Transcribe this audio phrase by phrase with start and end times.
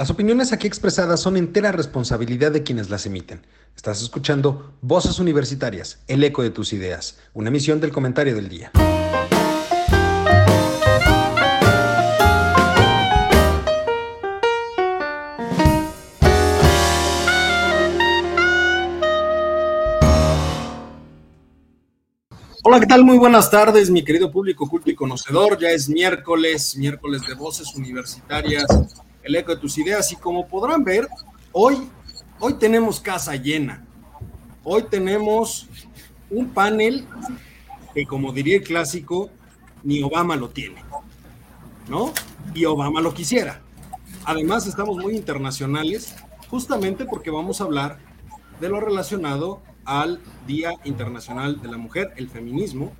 [0.00, 3.46] Las opiniones aquí expresadas son entera responsabilidad de quienes las emiten.
[3.76, 8.70] Estás escuchando Voces Universitarias, el eco de tus ideas, una emisión del comentario del día.
[22.64, 23.04] Hola, ¿qué tal?
[23.04, 25.58] Muy buenas tardes, mi querido público culto y conocedor.
[25.58, 28.64] Ya es miércoles, miércoles de Voces Universitarias
[29.22, 30.10] el eco de tus ideas.
[30.12, 31.08] Y como podrán ver,
[31.52, 31.88] hoy,
[32.38, 33.84] hoy tenemos casa llena.
[34.64, 35.68] Hoy tenemos
[36.30, 37.06] un panel
[37.94, 39.30] que, como diría el clásico,
[39.82, 40.82] ni Obama lo tiene,
[41.88, 42.12] ¿no?
[42.54, 43.62] Y Obama lo quisiera.
[44.24, 46.14] Además, estamos muy internacionales,
[46.48, 47.98] justamente porque vamos a hablar
[48.60, 52.92] de lo relacionado al Día Internacional de la Mujer, el feminismo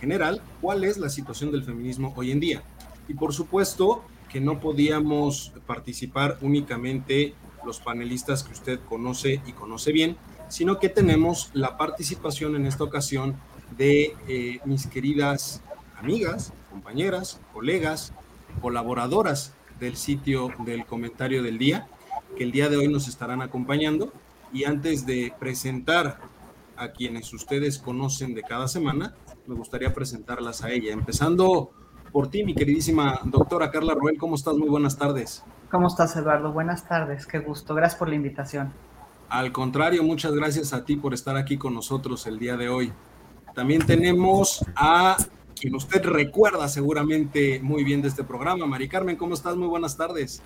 [0.00, 2.62] general, cuál es la situación del feminismo hoy en día.
[3.08, 9.92] Y por supuesto, que no podíamos participar únicamente los panelistas que usted conoce y conoce
[9.92, 10.16] bien,
[10.48, 13.36] sino que tenemos la participación en esta ocasión
[13.76, 15.62] de eh, mis queridas
[15.98, 18.12] amigas, compañeras, colegas,
[18.60, 21.88] colaboradoras del sitio del comentario del día,
[22.36, 24.12] que el día de hoy nos estarán acompañando.
[24.52, 26.20] Y antes de presentar
[26.76, 29.14] a quienes ustedes conocen de cada semana,
[29.46, 31.72] me gustaría presentarlas a ella, empezando
[32.12, 34.18] por ti, mi queridísima doctora Carla Ruel.
[34.18, 34.54] ¿Cómo estás?
[34.54, 35.44] Muy buenas tardes.
[35.70, 36.52] ¿Cómo estás, Eduardo?
[36.52, 37.74] Buenas tardes, qué gusto.
[37.74, 38.72] Gracias por la invitación.
[39.28, 42.92] Al contrario, muchas gracias a ti por estar aquí con nosotros el día de hoy.
[43.54, 45.16] También tenemos a
[45.58, 49.16] quien usted recuerda seguramente muy bien de este programa, Mari Carmen.
[49.16, 49.56] ¿Cómo estás?
[49.56, 50.40] Muy buenas tardes.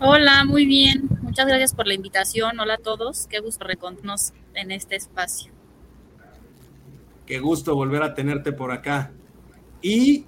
[0.00, 1.08] Hola, muy bien.
[1.22, 2.58] Muchas gracias por la invitación.
[2.58, 3.26] Hola a todos.
[3.26, 5.52] Qué gusto recontarnos en este espacio.
[7.26, 9.12] Qué gusto volver a tenerte por acá.
[9.82, 10.26] Y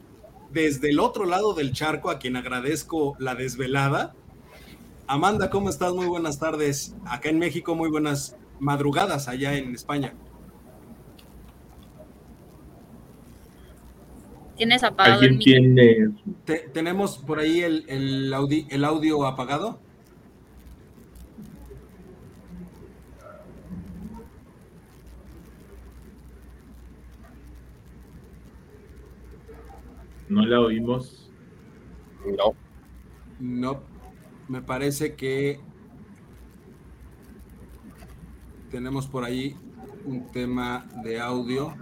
[0.53, 4.15] desde el otro lado del charco, a quien agradezco la desvelada.
[5.07, 5.93] Amanda, ¿cómo estás?
[5.95, 6.95] Muy buenas tardes.
[7.07, 10.15] Acá en México, muy buenas madrugadas allá en España.
[14.57, 16.11] ¿Tienes apagado el tiene...
[16.73, 18.33] ¿Tenemos por ahí el, el,
[18.71, 19.81] el audio apagado?
[30.33, 31.31] ¿No la oímos?
[32.25, 32.55] No.
[33.39, 33.83] No.
[34.49, 35.61] Me parece que
[38.71, 39.55] tenemos por ahí
[40.07, 41.75] un tema de audio.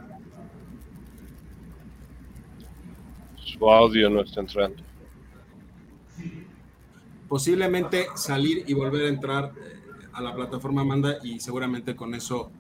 [3.37, 4.83] Su audio no está entrando.
[7.29, 9.81] Posiblemente salir y volver a entrar eh,
[10.13, 12.51] a la plataforma Manda y seguramente con eso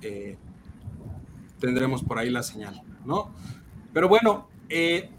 [0.00, 0.38] eh,
[1.58, 3.34] tendremos por ahí la señal, ¿no?
[3.92, 5.10] Pero bueno, eh,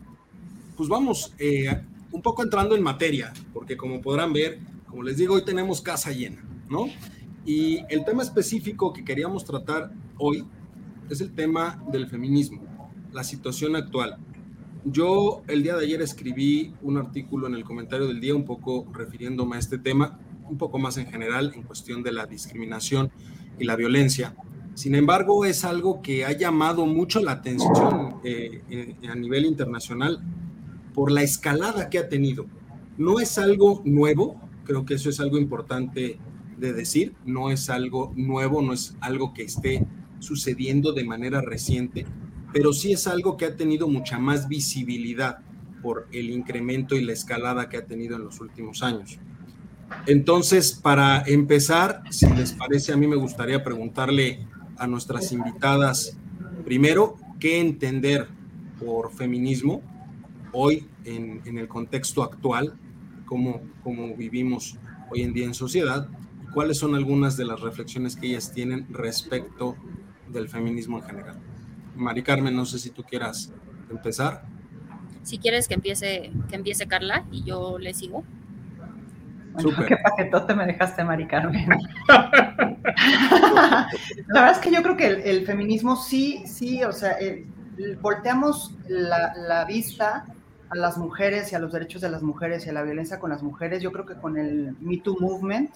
[0.81, 1.79] pues vamos eh,
[2.11, 6.11] un poco entrando en materia, porque como podrán ver, como les digo, hoy tenemos casa
[6.11, 6.87] llena, ¿no?
[7.45, 10.43] Y el tema específico que queríamos tratar hoy
[11.07, 12.63] es el tema del feminismo,
[13.13, 14.17] la situación actual.
[14.83, 18.87] Yo el día de ayer escribí un artículo en el comentario del día un poco
[18.91, 20.17] refiriéndome a este tema,
[20.49, 23.11] un poco más en general en cuestión de la discriminación
[23.59, 24.33] y la violencia.
[24.73, 30.23] Sin embargo, es algo que ha llamado mucho la atención eh, a nivel internacional
[30.93, 32.45] por la escalada que ha tenido.
[32.97, 36.19] No es algo nuevo, creo que eso es algo importante
[36.57, 39.85] de decir, no es algo nuevo, no es algo que esté
[40.19, 42.05] sucediendo de manera reciente,
[42.53, 45.39] pero sí es algo que ha tenido mucha más visibilidad
[45.81, 49.19] por el incremento y la escalada que ha tenido en los últimos años.
[50.05, 54.45] Entonces, para empezar, si les parece, a mí me gustaría preguntarle
[54.77, 56.17] a nuestras invitadas,
[56.63, 58.27] primero, ¿qué entender
[58.79, 59.81] por feminismo?
[60.53, 62.77] Hoy en, el contexto actual,
[63.25, 64.77] cómo, cómo vivimos
[65.09, 66.07] hoy en día en sociedad,
[66.53, 69.75] cuáles son algunas de las reflexiones que ellas tienen respecto
[70.29, 71.39] del feminismo en general.
[71.95, 73.51] Mari Carmen, no sé si tú quieras
[73.89, 74.43] empezar.
[75.23, 78.23] Si quieres que empiece, que empiece Carla y yo le sigo.
[79.53, 81.67] Bueno, qué paquetote me dejaste, Mari Carmen.
[82.07, 83.87] la
[84.27, 87.45] verdad es que yo creo que el, feminismo sí, sí, o sea, eh,
[88.01, 90.25] volteamos la, la, vista
[90.71, 93.29] a las mujeres y a los derechos de las mujeres y a la violencia con
[93.29, 93.83] las mujeres.
[93.83, 95.69] Yo creo que con el Me Too Movement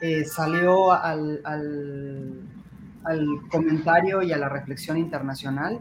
[0.00, 2.38] eh, salió al, al,
[3.50, 5.80] comentario y a la reflexión internacional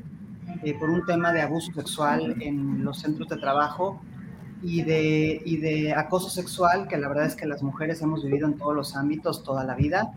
[0.63, 4.01] eh, por un tema de abuso sexual en los centros de trabajo
[4.63, 8.47] y de, y de acoso sexual, que la verdad es que las mujeres hemos vivido
[8.47, 10.11] en todos los ámbitos toda la vida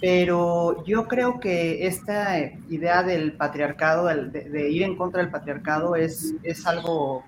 [0.00, 2.38] pero yo creo que esta
[2.68, 7.24] idea del patriarcado, de, ir en contra del patriarcado, es, es algo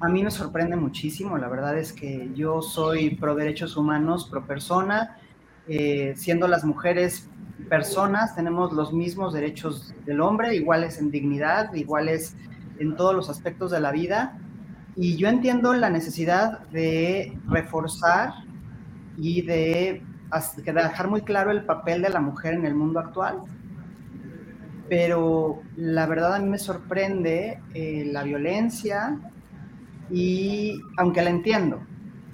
[0.00, 1.38] a mí me sorprende muchísimo.
[1.38, 5.16] La verdad es que yo soy pro derechos humanos, pro persona.
[5.66, 7.28] Eh, siendo las mujeres
[7.68, 12.36] personas, tenemos los mismos derechos del hombre, iguales en dignidad, iguales
[12.78, 14.38] en todos los aspectos de la vida.
[14.96, 18.32] Y yo entiendo la necesidad de reforzar
[19.16, 20.02] y de
[20.64, 23.38] dejar muy claro el papel de la mujer en el mundo actual.
[24.88, 29.18] Pero la verdad a mí me sorprende eh, la violencia
[30.10, 31.80] y aunque la entiendo,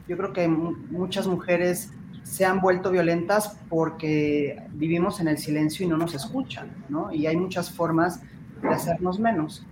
[0.06, 1.90] yo creo que muchas mujeres
[2.22, 7.12] se han vuelto violentas porque vivimos en el silencio y no nos escuchan, ¿no?
[7.12, 8.20] Y hay muchas formas
[8.62, 9.66] de hacernos menos.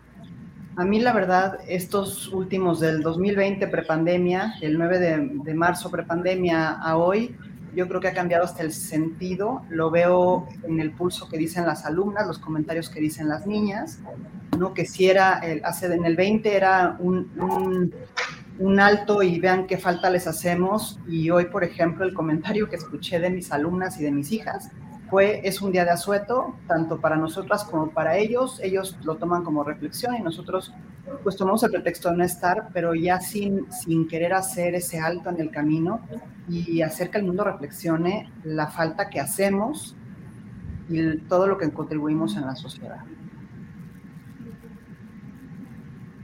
[0.76, 6.70] A mí, la verdad, estos últimos del 2020, prepandemia, el 9 de, de marzo, prepandemia
[6.70, 7.36] a hoy,
[7.74, 9.62] yo creo que ha cambiado hasta el sentido.
[9.68, 14.00] Lo veo en el pulso que dicen las alumnas, los comentarios que dicen las niñas,
[14.58, 14.74] ¿no?
[14.74, 17.92] Que si era, el, hace en el 20 era un,
[18.58, 20.98] un, alto y vean qué falta les hacemos.
[21.08, 24.70] Y hoy, por ejemplo, el comentario que escuché de mis alumnas y de mis hijas
[25.12, 28.58] fue, es un día de asueto, tanto para nosotras como para ellos.
[28.62, 30.72] Ellos lo toman como reflexión y nosotros
[31.22, 35.28] pues tomamos el pretexto de no estar, pero ya sin, sin querer hacer ese alto
[35.28, 36.00] en el camino
[36.48, 39.94] y hacer que el mundo reflexione la falta que hacemos
[40.88, 43.04] y todo lo que contribuimos en la sociedad.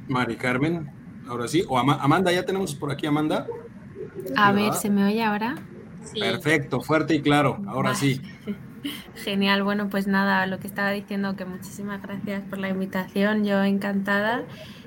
[0.08, 0.90] Mari Carmen,
[1.28, 1.62] ahora sí.
[1.68, 3.46] O Amanda, ya tenemos por aquí Amanda.
[4.34, 5.56] A ver, ¿se me oye ahora?
[6.04, 6.20] Sí.
[6.20, 8.22] Perfecto, fuerte y claro, ahora sí.
[9.16, 13.62] Genial, bueno, pues nada, lo que estaba diciendo, que muchísimas gracias por la invitación, yo
[13.64, 14.44] encantada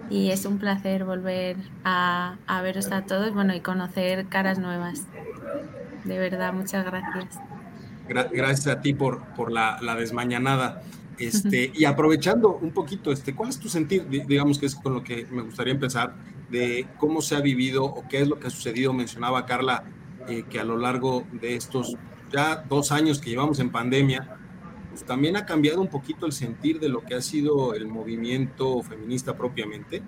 [0.09, 5.07] y es un placer volver a, a veros a todos, bueno, y conocer caras nuevas.
[6.03, 7.39] De verdad, muchas gracias.
[8.07, 10.81] gracias a ti por, por la, la desmañanada.
[11.17, 14.07] Este, y aprovechando un poquito, este, ¿cuál es tu sentir?
[14.07, 16.15] Digamos que es con lo que me gustaría empezar,
[16.49, 18.91] de cómo se ha vivido o qué es lo que ha sucedido.
[18.91, 19.83] Mencionaba Carla
[20.27, 21.95] eh, que a lo largo de estos
[22.31, 24.37] ya dos años que llevamos en pandemia,
[24.89, 28.81] pues también ha cambiado un poquito el sentir de lo que ha sido el movimiento
[28.83, 30.01] feminista propiamente.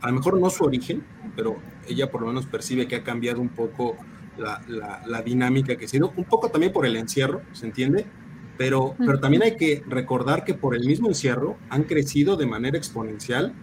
[0.00, 1.56] A lo mejor no su origen, pero
[1.88, 3.96] ella por lo menos percibe que ha cambiado un poco
[4.36, 4.60] la,
[5.06, 8.04] la, dinámica que ha sido, un poco también por el encierro, ¿se entiende?
[8.58, 12.76] Pero, pero también hay que recordar que por el mismo encierro han crecido de manera
[12.76, 13.54] exponencial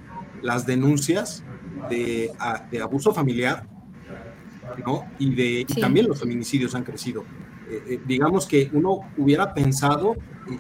[0.42, 1.44] las denuncias
[1.90, 2.32] de,
[2.72, 3.68] de abuso familiar,
[4.86, 5.06] ¿no?
[5.20, 7.24] Y, de, y también los feminicidios han crecido.
[7.70, 10.16] Eh, eh, digamos que uno hubiera pensado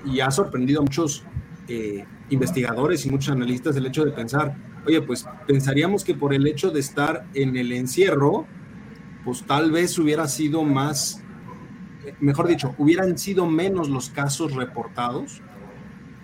[0.05, 1.23] y, ha sorprendido a muchos
[1.67, 4.55] eh, investigadores y muchos analistas el hecho de pensar,
[4.85, 8.45] oye, pues pensaríamos que por el hecho de estar en el encierro,
[9.25, 11.21] pues tal vez hubiera sido más,
[12.19, 15.41] mejor dicho, hubieran sido menos los casos reportados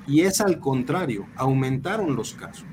[0.08, 2.66] y es al contrario, aumentaron los casos.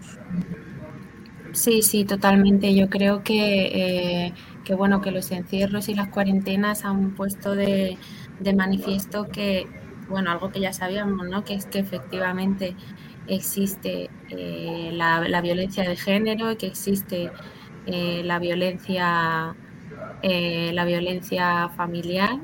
[1.52, 2.74] Sí, sí, totalmente.
[2.74, 4.32] Yo creo que
[4.66, 7.96] que bueno, que los encierros y las cuarentenas han puesto de,
[8.54, 9.66] manifiesto que,
[10.08, 11.44] bueno, algo que ya sabíamos, ¿no?
[11.44, 12.74] Que es que efectivamente
[13.28, 17.30] existe eh, la, violencia de género, que existe
[17.86, 19.54] eh, la violencia
[20.22, 22.40] eh, la violencia familiar,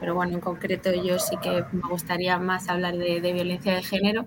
[0.00, 4.24] pero bueno, en concreto yo sí que me gustaría más hablar de, violencia de género.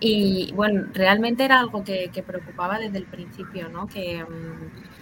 [0.00, 3.86] Y bueno, realmente era algo que, preocupaba desde el principio, ¿no?
[3.86, 4.97] Que, mm,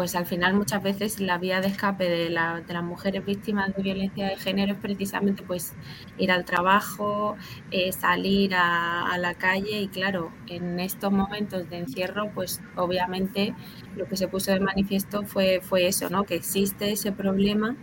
[0.00, 4.28] pues al final muchas veces la vía de escape de, las mujeres víctimas de violencia
[4.28, 5.74] de género es precisamente pues
[6.16, 7.36] ir al trabajo,
[7.70, 13.54] eh, salir a, la calle y claro, en estos momentos de encierro pues obviamente
[13.94, 16.24] lo que se puso de manifiesto fue, fue eso, ¿no?
[16.24, 17.76] que existe ese problema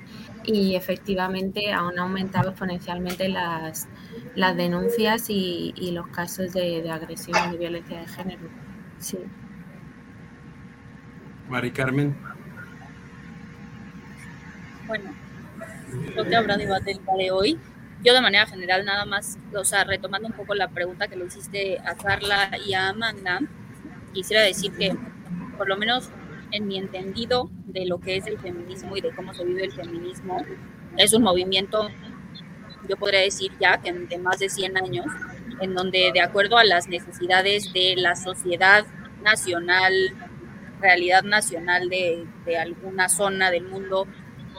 [0.44, 3.88] y efectivamente han aumentado exponencialmente las,
[4.34, 8.50] las denuncias y, los casos de, de agresión y violencia de género.
[8.98, 9.20] Sí.
[11.50, 12.16] Mari Carmen.
[14.86, 15.14] Bueno,
[16.16, 17.60] lo que habrá debate el día de hoy.
[18.04, 21.26] Yo de manera general nada más, o sea, retomando un poco la pregunta que le
[21.26, 23.40] hiciste a Carla y a Amanda,
[24.14, 24.96] quisiera decir que
[25.58, 26.10] por lo menos
[26.52, 29.72] en mi entendido de lo que es el feminismo y de cómo se vive el
[29.72, 30.46] feminismo,
[30.96, 31.90] es un movimiento,
[32.88, 35.08] yo podría decir ya que de más de 100 años,
[35.60, 38.86] en donde de acuerdo a las necesidades de la sociedad
[39.24, 39.94] nacional,
[40.80, 42.28] realidad nacional de,
[42.60, 44.08] alguna zona del mundo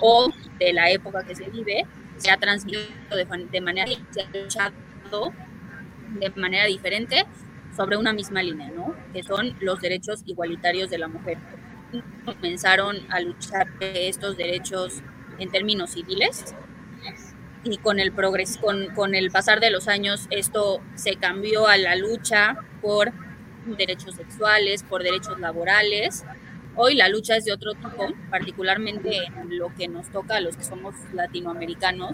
[0.00, 4.72] o de la época que se vive, se ha transmitido de, manera, se ha
[6.20, 7.24] de manera diferente
[7.76, 8.94] sobre una misma línea, ¿no?
[9.12, 11.38] que son los derechos igualitarios de la mujer.
[12.24, 15.00] Comenzaron a luchar estos derechos
[15.38, 16.54] en términos civiles
[17.64, 21.76] y con el, progres, con, con el pasar de los años esto se cambió a
[21.76, 23.12] la lucha por
[23.76, 26.24] derechos sexuales, por derechos laborales
[26.80, 30.56] Hoy la lucha es de otro tipo, particularmente en lo que nos toca a los
[30.56, 32.12] que somos latinoamericanos,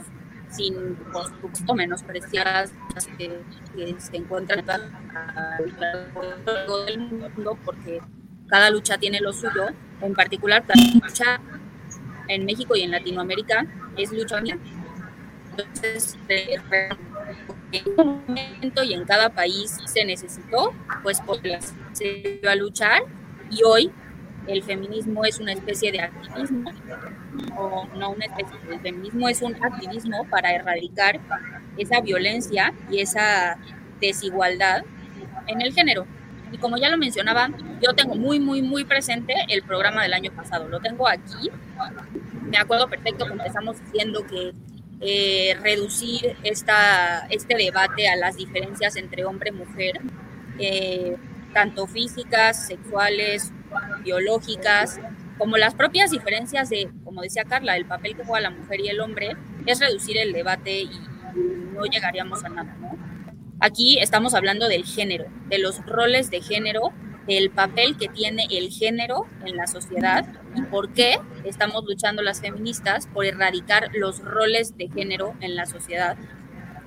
[0.48, 2.70] sin por supuesto menospreciar
[3.18, 3.42] que,
[3.76, 5.58] que se encuentran a
[6.66, 8.00] lo del mundo, porque
[8.48, 9.66] cada lucha tiene lo suyo,
[10.00, 11.40] en particular la lucha
[12.28, 13.66] en México y en Latinoamérica
[13.98, 14.56] es lucha mía.
[15.50, 16.16] Entonces,
[17.72, 20.72] en un momento y en cada país se necesitó,
[21.02, 21.20] pues
[21.92, 23.02] se iba a luchar
[23.50, 23.90] y hoy
[24.46, 26.70] el feminismo es una especie de activismo,
[27.56, 31.18] o no una especie, el feminismo es un activismo para erradicar
[31.78, 33.58] esa violencia y esa
[34.00, 34.84] desigualdad
[35.46, 36.06] en el género.
[36.52, 37.50] Y como ya lo mencionaba,
[37.82, 40.68] yo tengo muy, muy, muy presente el programa del año pasado.
[40.68, 41.50] Lo tengo aquí.
[42.42, 44.52] Me acuerdo perfecto que empezamos diciendo que
[45.00, 50.00] eh, reducir esta, este debate a las diferencias entre hombre y mujer,
[50.58, 51.16] eh,
[51.52, 53.52] tanto físicas, sexuales,
[54.02, 55.00] biológicas,
[55.38, 58.88] como las propias diferencias de, como decía Carla, el papel que juega la mujer y
[58.88, 59.36] el hombre,
[59.66, 60.90] es reducir el debate y
[61.74, 62.76] no llegaríamos a nada.
[63.60, 66.92] Aquí estamos hablando del género, de los roles de género,
[67.26, 72.40] del papel que tiene el género en la sociedad y por qué estamos luchando las
[72.40, 76.16] feministas por erradicar los roles de género en la sociedad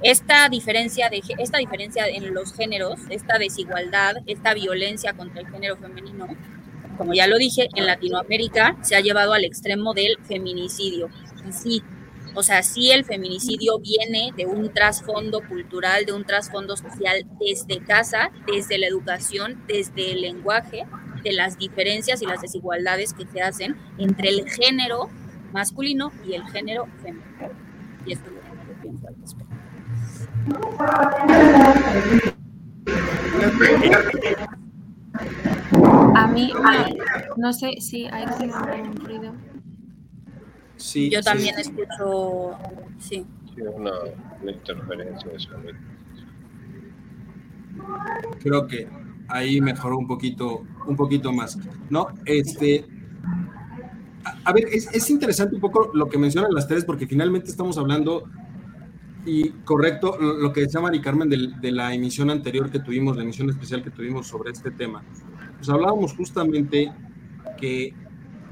[0.04, 5.76] esta diferencia, de, esta diferencia en los géneros, esta desigualdad, esta violencia contra el género
[5.78, 6.28] femenino,
[6.98, 11.10] como ya lo dije, en Latinoamérica se ha llevado al extremo del feminicidio.
[11.48, 11.84] Y sí,
[12.38, 17.84] o sea, sí el feminicidio viene de un trasfondo cultural, de un trasfondo social desde
[17.84, 20.86] casa, desde la educación, desde el lenguaje,
[21.24, 25.10] de las diferencias y las desigualdades que se hacen entre el género
[25.52, 27.26] masculino y el género femenino.
[28.06, 28.30] Y esto
[28.84, 29.56] pienso al respecto.
[36.16, 36.54] A mí,
[37.36, 39.34] no sé si hay un ruido.
[40.78, 42.56] Sí, Yo también escucho,
[43.00, 43.26] sí.
[43.74, 43.92] una,
[44.46, 45.32] interferencia.
[48.42, 48.88] Creo que
[49.28, 51.58] ahí mejoró un poquito, un poquito más.
[51.90, 52.86] No, este,
[54.44, 57.78] a, ver, es, es, interesante un poco lo que mencionan las tres, porque finalmente estamos
[57.78, 58.30] hablando
[59.28, 63.50] y correcto, lo que decía Mari Carmen de, la emisión anterior que tuvimos, la emisión
[63.50, 65.04] especial que tuvimos sobre este tema,
[65.58, 66.94] pues hablábamos justamente
[67.60, 67.94] que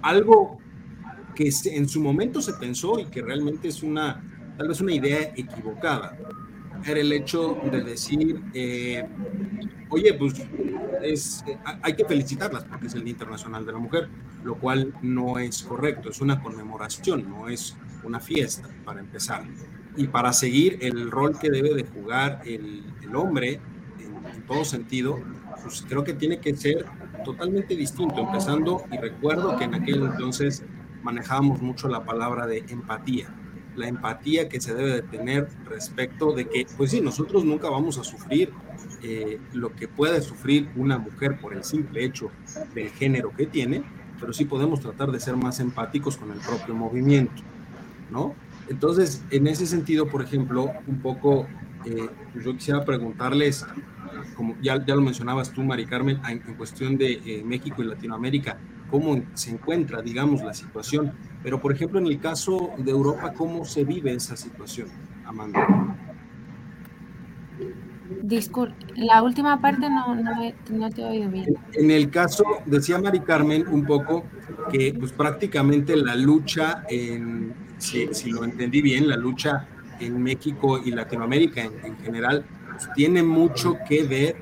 [0.01, 0.57] algo
[1.35, 4.23] que en su momento se pensó y que realmente es una,
[4.57, 6.17] tal vez una idea equivocada,
[6.85, 9.05] era el hecho de decir, eh,
[9.89, 10.35] oye, pues
[11.01, 11.43] es,
[11.81, 14.07] hay que felicitarlas porque es el Día Internacional de la Mujer,
[14.43, 19.43] lo cual no es correcto, es una conmemoración, no es una fiesta, para empezar.
[19.97, 23.59] Y para seguir el rol que debe de jugar el, el hombre
[23.99, 25.19] en, todo sentido,
[25.63, 26.85] pues creo que tiene que ser
[27.23, 30.63] totalmente distinto, empezando, y recuerdo que en aquel entonces
[31.05, 33.29] manejábamos mucho la palabra de empatía,
[33.75, 37.99] la empatía que se debe de tener respecto de que, pues sí, nosotros nunca vamos
[37.99, 38.51] a sufrir
[39.03, 42.31] eh, lo que puede sufrir una mujer por el simple hecho
[42.73, 43.83] del género que tiene,
[44.19, 47.43] pero sí podemos tratar de ser más empáticos con el propio movimiento,
[48.09, 48.33] ¿no?
[48.67, 51.45] Entonces, en ese sentido, por ejemplo, un poco,
[51.85, 52.09] eh,
[52.43, 53.63] yo quisiera preguntarles,
[54.35, 58.57] como ya, ya lo mencionabas tú, Mari Carmen, en, cuestión de eh, México y Latinoamérica,
[58.89, 61.13] cómo se encuentra, digamos, la situación.
[61.43, 64.87] Pero, por ejemplo, en el caso de Europa, ¿cómo se vive esa situación,
[65.25, 65.95] Amanda?
[68.21, 71.45] Disculpe, la última parte no, no, te he oído bien.
[71.73, 74.25] En, el caso, decía Mari Carmen un poco
[74.71, 79.67] que pues prácticamente la lucha en, si, lo entendí bien, la lucha
[79.99, 84.35] en México y Latinoamérica en, general pues, tiene mucho que ver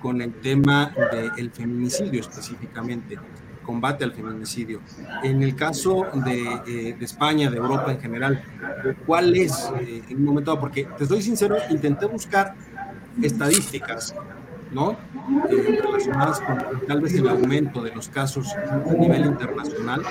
[0.00, 3.18] con el tema del feminicidio específicamente,
[3.62, 4.80] combate al feminicidio.
[5.22, 8.42] En el caso de, eh, España, de Europa en general,
[9.06, 10.58] ¿cuál es eh, en un momento?
[10.58, 12.54] Porque te estoy sincero, intenté buscar
[13.22, 14.14] estadísticas
[14.72, 14.92] ¿no?
[15.50, 20.02] Eh, relacionadas con tal vez el aumento de los casos a nivel internacional.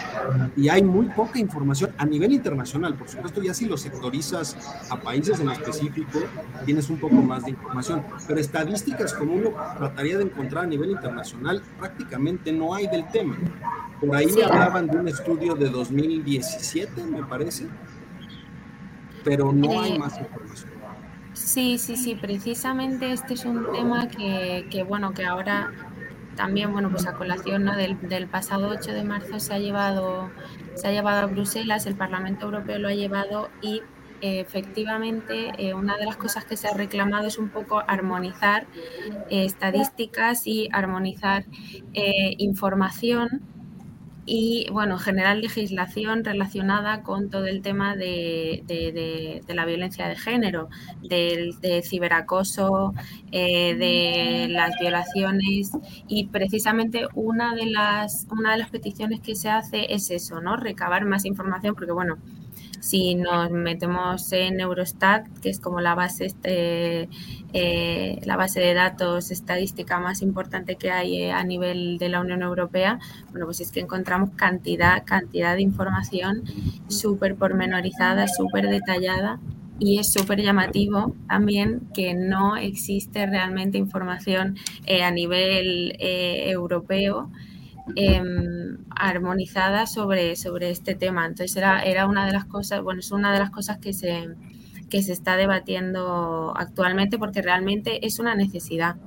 [0.56, 4.58] Y hay muy poca información a nivel internacional, por supuesto, ya si lo sectorizas
[4.89, 6.20] a países en específico,
[6.66, 8.04] tienes un poco más de información.
[8.28, 13.38] Pero estadísticas como uno trataría de encontrar a nivel internacional, prácticamente no hay del tema.
[14.00, 17.68] Por ahí hablaban de un estudio de 2017, me parece,
[19.24, 20.69] pero no hay más información.
[21.50, 25.72] Sí, sí, sí, precisamente este es un tema que, bueno, que ahora
[26.36, 30.29] también, bueno, pues a colación del, pasado 8 de marzo se ha llevado,
[30.75, 33.82] se ha llevado a Bruselas, el Parlamento Europeo lo ha llevado y
[34.22, 38.68] efectivamente eh, una de las cosas que se ha reclamado es un poco armonizar
[39.32, 41.46] eh, estadísticas y armonizar
[41.96, 43.41] eh, información
[44.32, 50.70] y bueno, en general legislación relacionada con todo el tema de, la violencia de género,
[51.02, 52.94] del ciberacoso,
[53.32, 55.72] eh, de las violaciones
[56.08, 60.58] y precisamente una de las una de las peticiones que se hace es eso, ¿no?
[60.58, 62.20] Recabar más información porque bueno,
[62.80, 67.10] si nos metemos en Eurostat, que es como la base, este,
[67.54, 72.22] eh, la base de datos estadística más importante que hay eh, a nivel de la
[72.22, 73.00] Unión Europea,
[73.32, 76.44] bueno, pues es que encontramos cantidad, cantidad de información
[76.88, 79.40] súper pormenorizada, súper detallada
[79.80, 87.30] y es súper llamativo también que no existe realmente información eh, a nivel europeo
[87.96, 91.25] Em, armonizada sobre, sobre este tema.
[91.25, 94.27] Entonces era, era una de las cosas, bueno, es una de las cosas que se,
[94.89, 98.98] que se está debatiendo actualmente porque realmente es una necesidad.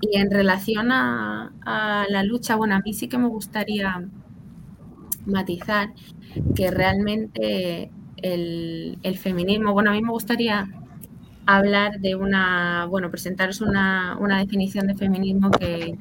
[0.00, 1.52] Y en relación a,
[2.08, 4.04] la lucha, bueno, a mí sí que me gustaría
[5.26, 5.92] matizar
[6.56, 10.68] que realmente el, el, feminismo, bueno, a mí me gustaría
[11.46, 15.98] hablar de una, bueno, presentaros una, una definición de feminismo que,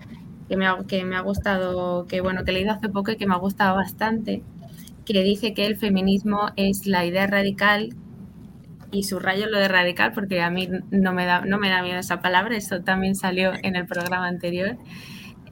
[0.51, 3.15] que me, ha, que me ha gustado, que bueno, que he leído hace poco y
[3.15, 4.43] que me ha gustado bastante,
[5.05, 7.95] que dice que el feminismo es la idea radical
[8.91, 11.99] y subrayo lo de radical porque a mí no me da, no me da miedo
[11.99, 14.77] esa palabra, eso también salió en el programa anterior,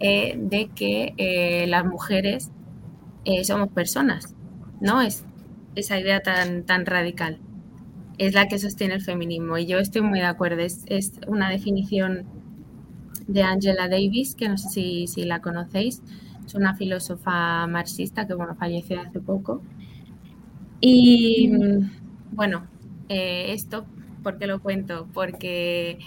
[0.02, 2.52] eh, de que eh, las mujeres
[3.24, 4.36] eh, somos personas,
[4.82, 5.02] ¿no?
[5.02, 5.24] Es
[5.76, 7.40] esa idea tan, tan radical.
[8.18, 10.60] Es la que sostiene el feminismo y yo estoy muy de acuerdo.
[10.62, 12.39] Es, es una definición
[13.30, 16.02] de Angela Davis, que no sé si, la conocéis.
[16.46, 19.62] Es una filósofa marxista que bueno, falleció hace poco.
[20.82, 21.52] Y
[22.32, 22.66] bueno,
[23.08, 23.86] eh, esto,
[24.24, 25.08] ¿por qué lo cuento?
[25.14, 26.00] Porque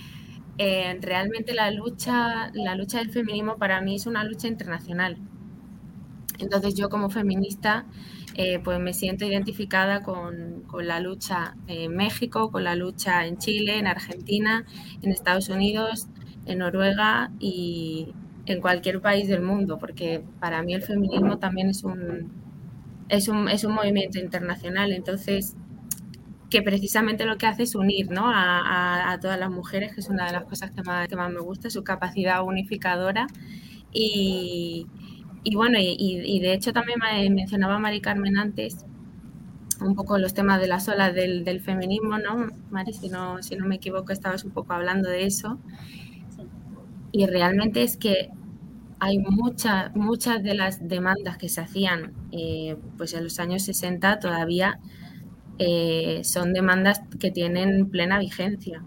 [0.58, 5.16] eh, realmente la lucha, la lucha del feminismo para mí es una lucha internacional.
[6.40, 7.86] Entonces yo como feminista
[8.34, 13.38] eh, pues me siento identificada con, con, la lucha en México, con la lucha en
[13.38, 14.64] Chile, en Argentina,
[15.02, 16.08] en Estados Unidos,
[16.46, 18.12] en Noruega y
[18.46, 22.32] en cualquier país del mundo, porque para mí el feminismo también es un,
[23.08, 25.56] es un, es un movimiento internacional, entonces
[26.50, 28.28] que precisamente lo que hace es unir ¿no?
[28.28, 31.32] a, a, todas las mujeres, que es una de las cosas que más, que más
[31.32, 33.26] me gusta, su capacidad unificadora.
[33.90, 34.86] Y,
[35.44, 36.98] y bueno, y, y, de hecho también
[37.34, 38.84] mencionaba Mari Carmen antes
[39.80, 42.48] un poco los temas de las olas del, del feminismo, ¿no?
[42.70, 45.58] Mari, si no, si no me equivoco, estabas un poco hablando de eso.
[47.12, 48.30] Y realmente es que
[48.98, 54.20] hay muchas muchas de las demandas que se hacían eh, pues en los años 60
[54.20, 54.78] todavía
[55.58, 58.82] eh, son demandas que tienen plena vigencia.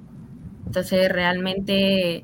[0.65, 2.23] Entonces, realmente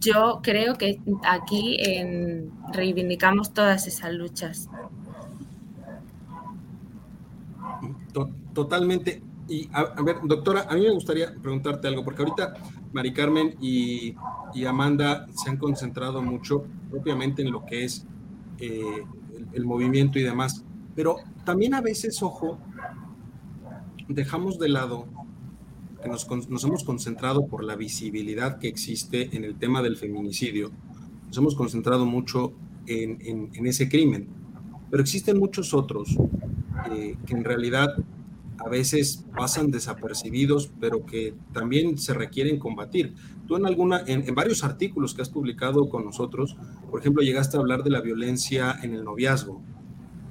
[0.00, 1.76] yo creo que aquí
[2.72, 4.68] reivindicamos todas esas luchas.
[8.54, 9.22] Totalmente.
[9.48, 12.54] Y a, ver, doctora, a mí me gustaría preguntarte algo, porque ahorita
[12.92, 14.14] Mari Carmen y,
[14.66, 18.06] Amanda se han concentrado mucho propiamente en lo que es
[18.58, 19.02] eh,
[19.52, 22.58] el, movimiento y demás, pero también a veces, ojo,
[24.08, 25.06] dejamos de lado
[26.02, 26.26] que nos,
[26.64, 30.70] hemos concentrado por la visibilidad que existe en el tema del feminicidio,
[31.26, 32.54] nos hemos concentrado mucho
[32.86, 34.28] en, ese crimen,
[34.90, 36.16] pero existen muchos otros
[36.92, 37.96] eh, que en realidad
[38.64, 43.14] a veces pasan desapercibidos, pero que también se requieren combatir.
[43.46, 46.56] Tú en alguna, en, varios artículos que has publicado con nosotros,
[46.90, 49.60] por ejemplo, llegaste a hablar de la violencia en el noviazgo,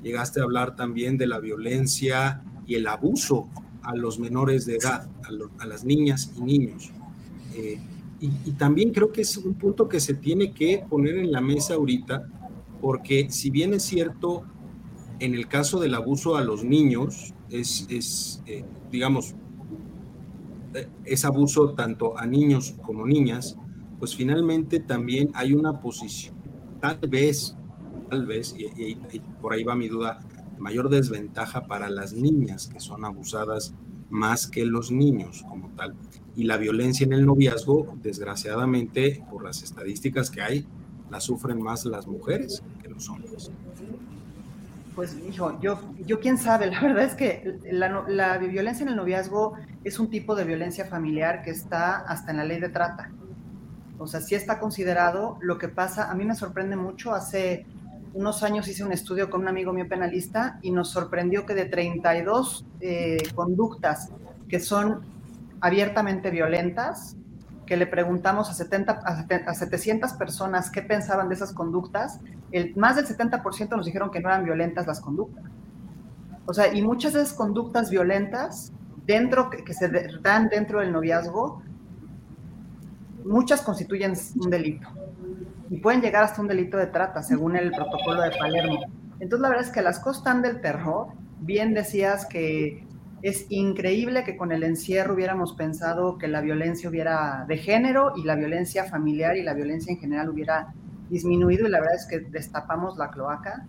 [0.02, 3.50] llegaste a hablar también de la violencia y el abuso
[3.84, 5.08] a los menores de edad,
[5.60, 6.92] a, las niñas y niños.
[7.54, 7.80] Eh,
[8.20, 11.42] y, y también creo que es un punto que se tiene que poner en la
[11.42, 12.28] mesa ahorita,
[12.82, 14.44] porque si bien es cierto,
[15.20, 19.36] en el caso del abuso a los niños, es, eh, digamos,
[21.06, 23.58] es abuso tanto a niños como niñas,
[24.00, 26.36] pues finalmente también hay una posición,
[26.82, 27.56] tal vez,
[28.10, 28.96] tal vez, y,
[29.42, 30.20] por ahí va mi duda,
[30.58, 33.76] mayor desventaja para las niñas que son abusadas
[34.10, 35.96] más que los niños como tal.
[36.36, 40.68] Y la violencia en el noviazgo, desgraciadamente, por las estadísticas que hay,
[41.10, 43.52] la sufren más las mujeres que los hombres.
[44.96, 49.54] Pues, hijo, yo, yo quién sabe, la verdad es que la, violencia en el noviazgo
[49.84, 53.12] es un tipo de violencia familiar que está hasta en la ley de trata.
[53.98, 55.38] O sea, sí está considerado.
[55.42, 57.66] Lo que pasa, a mí me sorprende mucho, hace
[58.14, 61.66] unos años hice un estudio con un amigo mío penalista y nos sorprendió que de
[61.66, 64.10] 32 eh, conductas
[64.48, 65.02] que son
[65.62, 67.16] abiertamente violentas,
[67.66, 68.92] que le preguntamos a, 70,
[69.48, 72.20] a 700 personas qué pensaban de esas conductas,
[72.76, 75.44] más del 70% nos dijeron que no eran violentas las conductas.
[76.46, 78.74] O sea, y muchas de esas conductas violentas
[79.06, 79.90] dentro, que, se
[80.22, 81.62] dan dentro del noviazgo,
[83.26, 84.88] muchas constituyen un delito.
[85.70, 88.82] Y pueden llegar hasta un delito de trata, según el protocolo de Palermo.
[89.20, 91.08] Entonces, la verdad es que las cosas están del terror.
[91.40, 92.86] Bien decías que
[93.22, 98.26] es increíble que con el encierro hubiéramos pensado que la violencia hubiera de género y
[98.26, 100.74] la violencia familiar y la violencia en general hubiera
[101.10, 103.66] disminuido y la verdad es que destapamos la cloaca.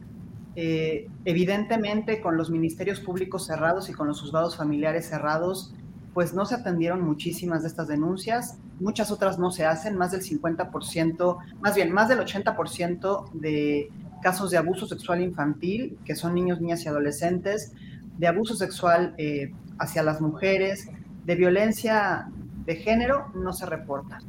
[0.56, 5.74] Eh, evidentemente con los ministerios públicos cerrados y con los juzgados familiares cerrados,
[6.14, 10.22] pues no se atendieron muchísimas de estas denuncias, muchas otras no se hacen, más del
[10.22, 13.90] 50%, más bien más del 80% de
[14.22, 17.72] casos de abuso sexual infantil, que son niños, niñas y adolescentes,
[18.16, 20.88] de abuso sexual eh, hacia las mujeres,
[21.24, 22.28] de violencia
[22.64, 24.20] de género, no se reporta.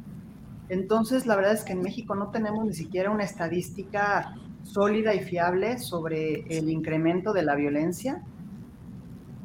[0.68, 5.20] Entonces, la verdad es que en México no tenemos ni siquiera una estadística sólida y
[5.20, 8.22] fiable sobre el incremento de la violencia.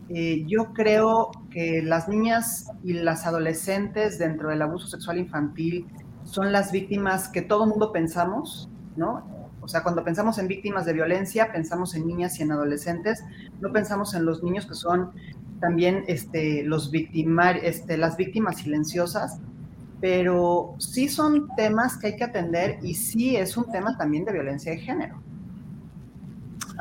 [0.10, 5.88] Eh, yo creo que las niñas y las adolescentes dentro del abuso sexual infantil
[6.24, 9.24] son las víctimas que todo mundo pensamos, ¿no?
[9.62, 13.24] O sea, cuando pensamos en víctimas de violencia, pensamos en niñas y en adolescentes,
[13.62, 15.12] no pensamos en los niños que son
[15.60, 19.40] también este, los este, las víctimas silenciosas,
[20.02, 24.34] pero sí son temas que hay que atender y sí es un tema también de
[24.34, 25.22] violencia de género.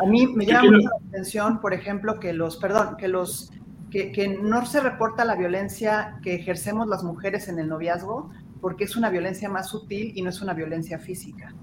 [0.03, 3.53] A mí me llama mucho la atención, por ejemplo, que los, perdón, que los,
[3.91, 8.31] que, que no se reporta la violencia que ejercemos las mujeres en el noviazgo,
[8.61, 11.55] porque es una violencia más sutil y no es una violencia física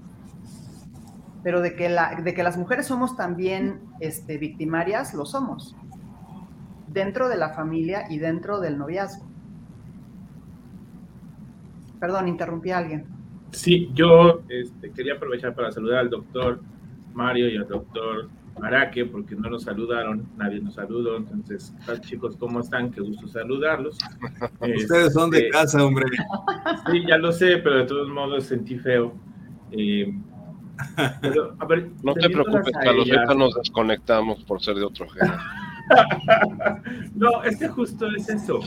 [1.42, 5.76] pero de que, la, de que las mujeres somos también este, victimarias, lo somos,
[6.88, 9.27] dentro de la familia y dentro del noviazgo.
[12.00, 13.06] Perdón, interrumpí a alguien.
[13.50, 16.60] Sí, yo este, quería aprovechar para saludar al doctor
[17.14, 18.28] Mario y al doctor
[18.62, 21.16] Araque, porque no nos saludaron, nadie nos saludó.
[21.16, 22.90] Entonces, chicos, ¿cómo están?
[22.90, 23.98] Qué gusto saludarlos.
[24.60, 26.06] Ustedes son de este, casa, hombre.
[26.90, 29.14] Sí, ya lo sé, pero de todos modos sentí feo.
[29.70, 30.12] Eh,
[32.02, 35.38] no te preocupes, Carlos, ahorita nos desconectamos por ser de otro género.
[37.14, 38.60] no, este justo es eso.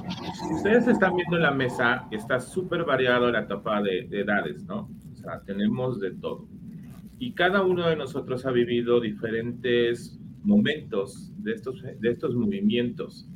[0.53, 4.89] ustedes están viendo la mesa, está súper variado la etapa de, edades, ¿no?
[5.12, 6.47] O sea, tenemos de todo.
[7.19, 13.27] Y cada uno de nosotros ha vivido diferentes momentos de estos, de estos movimientos.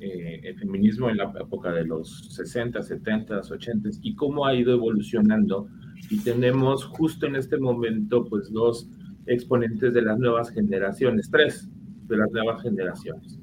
[0.00, 4.72] Eh, el feminismo en la época de los 60, 70, 80 y cómo ha ido
[4.72, 5.68] evolucionando
[6.08, 8.88] y tenemos justo en este momento pues dos
[9.26, 11.68] exponentes de las nuevas generaciones, tres
[12.10, 13.38] de las nuevas generaciones.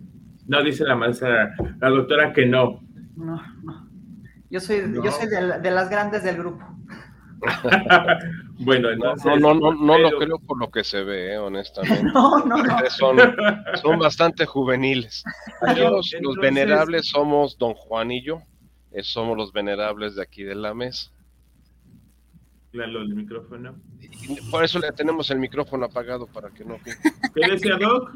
[0.46, 2.82] No dice la maestra, la doctora que no.
[3.16, 3.90] No, no.
[4.50, 6.64] Yo soy, Yo soy de, las grandes del grupo.
[8.60, 9.26] bueno, entonces.
[9.26, 12.04] No, no, no, no, lo creo por lo que se ve, eh, honestamente.
[12.14, 12.78] No, no, no.
[12.90, 13.18] Son,
[13.82, 15.24] son bastante juveniles.
[15.76, 18.42] los, los, venerables somos don Juan y yo.
[18.92, 21.12] Eh, somos los venerables de aquí de la mesa
[22.84, 23.76] el micrófono.
[24.52, 26.78] Por eso le tenemos el micrófono apagado para que no.
[27.36, 28.14] ¿Qué decía Doc?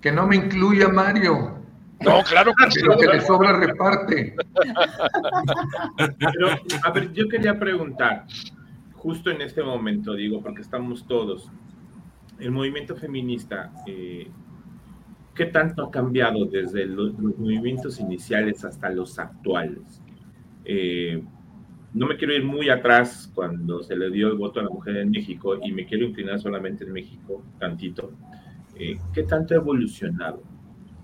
[0.00, 1.60] Que no me incluya Mario.
[2.00, 4.34] No, claro que Lo que le sobra reparte.
[5.96, 6.48] Pero,
[6.82, 8.24] a ver, yo quería preguntar,
[8.94, 11.50] justo en este momento, digo, porque estamos todos,
[12.38, 14.30] el movimiento feminista, eh,
[15.34, 20.02] ¿qué tanto ha cambiado desde los, movimientos iniciales hasta los actuales?
[20.64, 21.22] Eh,
[21.92, 24.96] no me quiero ir muy atrás cuando se le dio el voto a la mujer
[24.96, 28.12] en México y me quiero inclinar solamente en México, tantito.
[28.82, 30.42] Eh, ¿Qué tanto ha evolucionado?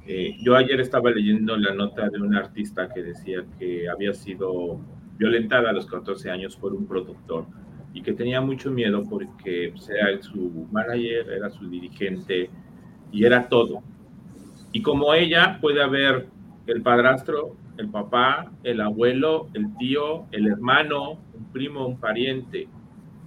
[0.07, 4.81] Eh, yo ayer estaba leyendo la nota de una artista que decía que había sido
[5.19, 7.45] violentada a los 14 años por un productor
[7.93, 9.91] y que tenía mucho miedo porque pues,
[10.25, 12.49] su manager, era su dirigente
[13.13, 13.83] y era todo.
[14.73, 16.29] Y como ella puede haber
[16.67, 22.69] el padrastro el papá, el abuelo, el tío, el hermano, un primo, un pariente.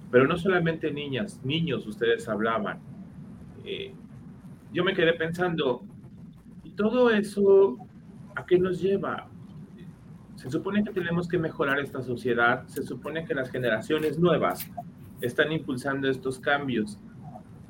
[0.09, 2.79] Pero no solamente niñas, niños, ustedes hablaban.
[3.63, 3.93] Eh,
[4.73, 5.83] yo me quedé pensando,
[6.63, 7.77] ¿y todo eso
[8.35, 9.29] a qué nos lleva?
[10.35, 14.69] Se supone que tenemos que mejorar esta sociedad, se supone que las generaciones nuevas
[15.21, 16.97] están impulsando estos cambios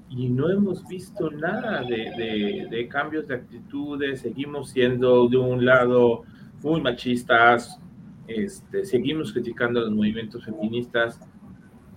[0.09, 6.23] y no hemos visto nada de, de cambios de actitudes, seguimos siendo de un lado
[6.62, 7.79] muy machistas,
[8.27, 11.19] este, seguimos criticando los movimientos feministas.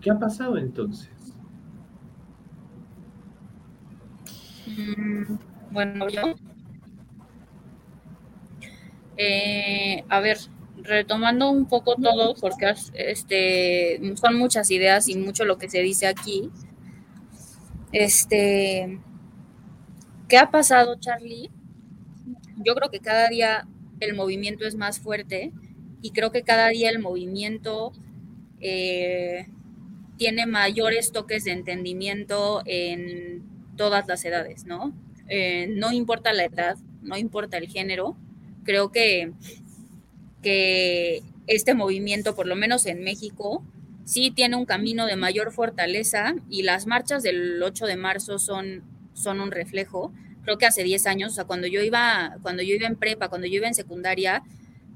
[0.01, 1.11] ¿Qué ha pasado entonces?
[4.77, 5.39] Mm,
[5.71, 6.35] bueno, yo.
[9.17, 10.39] Eh, a ver,
[10.83, 16.07] retomando un poco todo, porque este, son muchas ideas y mucho lo que se dice
[16.07, 16.51] aquí.
[17.93, 18.99] Este,
[20.29, 21.51] ¿qué ha pasado, Charlie?
[22.65, 23.67] Yo creo que cada día
[24.01, 25.53] el movimiento es más fuerte
[26.01, 27.93] y creo que cada día el movimiento
[28.61, 29.47] eh,
[30.17, 34.93] tiene mayores toques de entendimiento en todas las edades, ¿no?
[35.29, 38.17] Eh, no importa la edad, no importa el género,
[38.65, 39.33] creo que,
[40.43, 43.65] que este movimiento, por lo menos en México,
[44.05, 48.83] sí tiene un camino de mayor fortaleza y las marchas del 8 de marzo son,
[49.15, 50.13] son un reflejo.
[50.45, 53.29] Creo que hace 10 años, o sea, cuando yo iba, cuando yo iba en prepa,
[53.29, 54.43] cuando yo iba en secundaria,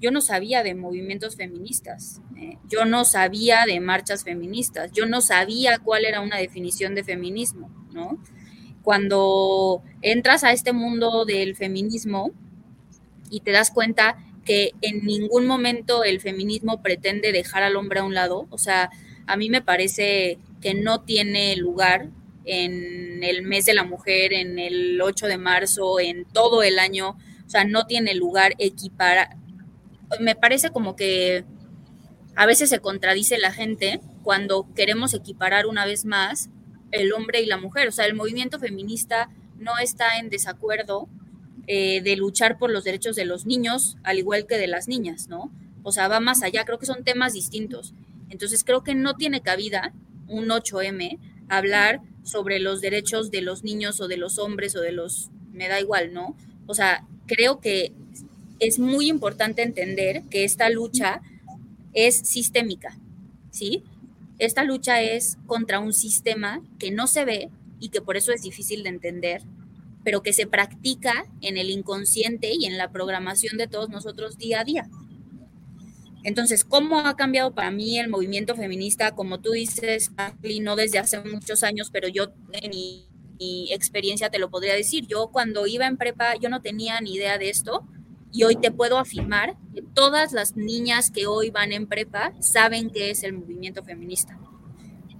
[0.01, 5.21] yo no sabía de movimientos feministas, eh, yo no sabía de marchas feministas, yo no
[5.21, 8.19] sabía cuál era una definición de feminismo, ¿no?
[8.87, 12.31] Cuando entras a este mundo del feminismo
[13.31, 18.05] y te das cuenta que en ningún momento el feminismo pretende dejar al hombre a
[18.05, 18.47] un lado.
[18.49, 18.91] O sea,
[19.27, 22.11] a mí me parece que no tiene lugar
[22.45, 27.17] en el mes de la mujer, en el 8 de marzo, en todo el año.
[27.45, 29.31] O sea, no tiene lugar equipar.
[30.21, 31.45] Me parece como que
[32.37, 36.51] a veces se contradice la gente cuando queremos equiparar una vez más
[36.93, 37.89] el hombre y la mujer.
[37.89, 41.09] O sea, el movimiento feminista no está en desacuerdo
[41.67, 45.29] eh, de luchar por los derechos de los niños, al igual que de las niñas,
[45.29, 45.51] ¿no?
[45.83, 47.95] O sea, va más allá, creo que son temas distintos.
[48.29, 49.93] Entonces, creo que no tiene cabida
[50.29, 51.19] un 8M
[51.49, 55.69] hablar sobre los derechos de los niños o de los hombres o de los, me
[55.69, 56.37] da igual, ¿no?
[56.67, 57.93] O sea, creo que
[58.59, 61.21] es muy importante entender que esta lucha
[61.93, 62.99] es sistémica,
[63.51, 63.85] ¿sí?
[64.39, 68.43] Esta lucha es contra un sistema que no se ve y que por eso es
[68.43, 69.43] difícil de entender
[70.07, 74.61] pero que se practica en el inconsciente y en la programación de todos nosotros día
[74.61, 74.89] a día.
[76.23, 79.17] Entonces, ¿cómo ha cambiado para mí el movimiento feminista?
[79.17, 80.13] Como tú dices,
[80.63, 83.09] no desde hace muchos años, pero yo en mi,
[83.41, 85.09] mi, experiencia te lo podría decir.
[85.09, 87.85] Yo cuando iba en prepa, yo no tenía ni idea de esto
[88.33, 92.91] y hoy te puedo afirmar que todas las niñas que hoy van en prepa saben
[92.91, 94.39] qué es el movimiento feminista.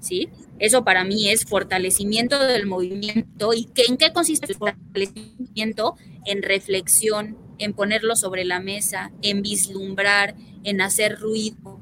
[0.01, 0.29] ¿sí?
[0.59, 3.53] Eso para mí es fortalecimiento del movimiento.
[3.53, 5.97] ¿Y que, en qué consiste el fortalecimiento?
[6.25, 11.81] En reflexión, en ponerlo sobre la mesa, en vislumbrar, en hacer ruido.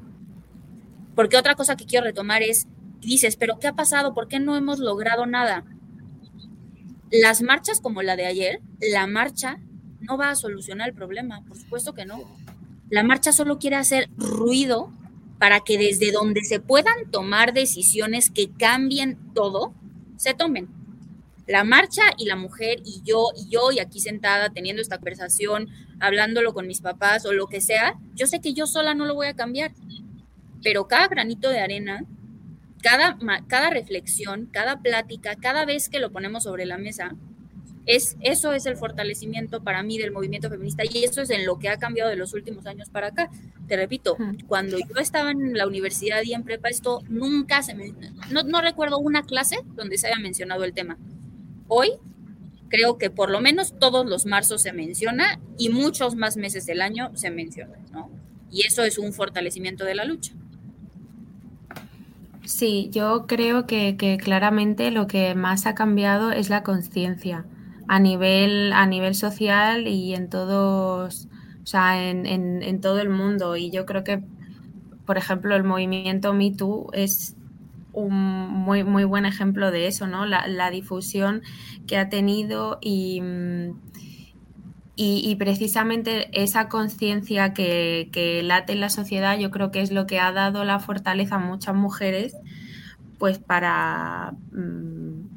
[1.15, 2.67] Porque otra cosa que quiero retomar es,
[2.99, 4.13] dices, pero ¿qué ha pasado?
[4.13, 5.63] ¿Por qué no hemos logrado nada?
[7.11, 9.59] Las marchas como la de ayer, la marcha
[10.01, 12.21] no va a solucionar el problema, por supuesto que no.
[12.89, 14.91] La marcha solo quiere hacer ruido
[15.39, 19.73] para que desde donde se puedan tomar decisiones que cambien todo,
[20.17, 20.69] se tomen.
[21.47, 25.69] La marcha y la mujer y yo y yo y aquí sentada teniendo esta conversación,
[25.99, 29.13] hablándolo con mis papás o lo que sea, yo sé que yo sola no lo
[29.13, 29.71] voy a cambiar,
[30.63, 32.03] pero cada granito de arena,
[32.81, 37.15] cada, cada reflexión, cada plática, cada vez que lo ponemos sobre la mesa,
[37.85, 41.59] es, eso es el fortalecimiento para mí del movimiento feminista y eso es en lo
[41.59, 43.29] que ha cambiado de los últimos años para acá.
[43.67, 44.17] Te repito,
[44.47, 47.93] cuando yo estaba en la universidad y en prepa, esto nunca se me...
[48.31, 50.97] No, no recuerdo una clase donde se haya mencionado el tema.
[51.67, 51.91] Hoy
[52.69, 56.81] creo que por lo menos todos los marzos se menciona y muchos más meses del
[56.81, 58.09] año se menciona, ¿no?
[58.51, 60.33] Y eso es un fortalecimiento de la lucha.
[62.45, 67.45] Sí, yo creo que, que claramente lo que más ha cambiado es la conciencia
[67.87, 71.27] a nivel, a nivel social y en todos,
[71.63, 73.55] o sea, en, en, todo el mundo.
[73.55, 74.23] Y yo creo que,
[75.05, 77.35] por ejemplo, el movimiento Me Too es
[77.93, 80.25] un muy, muy buen ejemplo de eso, ¿no?
[80.25, 81.41] La, difusión
[81.87, 83.21] que ha tenido y,
[84.95, 90.07] y, precisamente esa conciencia que, que, late en la sociedad, yo creo que es lo
[90.07, 92.35] que ha dado la fortaleza a muchas mujeres,
[93.17, 95.34] pues para mm,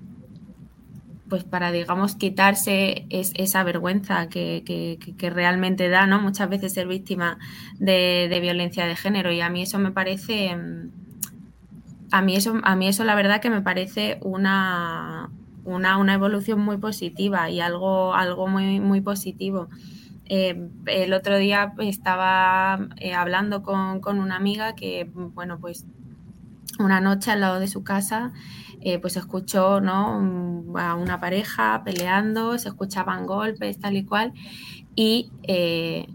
[1.29, 6.21] pues para, digamos, quitarse esa vergüenza que, realmente da, ¿no?
[6.21, 7.39] Muchas veces ser víctima
[7.79, 9.33] de, violencia de género.
[9.33, 10.91] Y a mí eso me parece, mm,
[12.11, 15.31] a mí eso, a mí eso la verdad que me parece una,
[15.65, 19.69] una, evolución muy positiva y algo, algo muy, muy positivo.
[20.27, 25.87] Eh, el otro día estaba eh, hablando con, con, una amiga que, bueno, pues
[26.79, 28.33] una noche al lado de su casa
[28.81, 30.75] eh, pues escuchó ¿no?
[30.79, 34.33] a una pareja peleando, se escuchaban golpes, tal y cual,
[34.95, 36.07] y eh,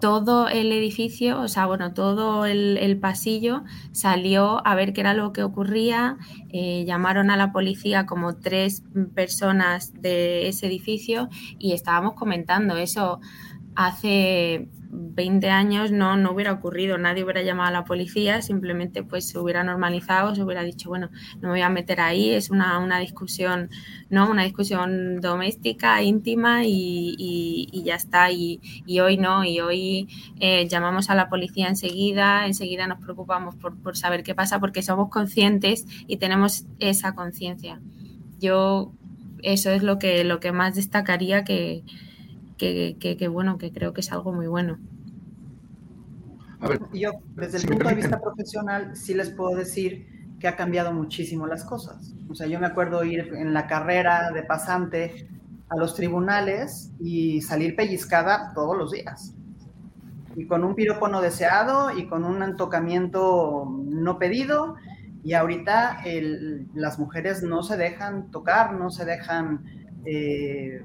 [0.00, 3.62] todo el edificio, o sea, bueno, todo el, pasillo
[3.92, 6.16] salió a ver qué era lo que ocurría,
[6.50, 8.82] eh, llamaron a la policía como tres
[9.14, 13.20] personas de ese edificio y estábamos comentando eso
[13.76, 19.28] hace 20 años no, no hubiera ocurrido, nadie hubiera llamado a la policía, simplemente pues
[19.28, 22.78] se hubiera normalizado, se hubiera dicho, bueno, no me voy a meter ahí, es una,
[22.78, 23.68] una discusión,
[24.08, 24.30] ¿no?
[24.30, 28.30] Una discusión doméstica, íntima y, y, ya está.
[28.32, 30.08] Y, y, hoy no, y hoy
[30.40, 34.82] eh, llamamos a la policía enseguida, enseguida nos preocupamos por, por saber qué pasa porque
[34.82, 37.80] somos conscientes y tenemos esa conciencia.
[38.38, 38.92] Yo
[39.42, 41.84] eso es lo que, lo que más destacaría que,
[42.58, 44.78] que, bueno, que creo que es algo muy bueno.
[46.92, 50.06] Yo, desde el punto de vista profesional, sí les puedo decir
[50.40, 52.14] que ha cambiado muchísimo las cosas.
[52.28, 55.28] O sea, yo me acuerdo ir en la carrera de pasante
[55.68, 59.34] a los tribunales y salir pellizcada todos los días.
[60.36, 64.76] Y con un piropo no deseado y con un tocamiento no pedido.
[65.24, 65.98] Y ahorita
[66.74, 69.64] las mujeres no se dejan tocar, no se dejan
[70.04, 70.82] eh,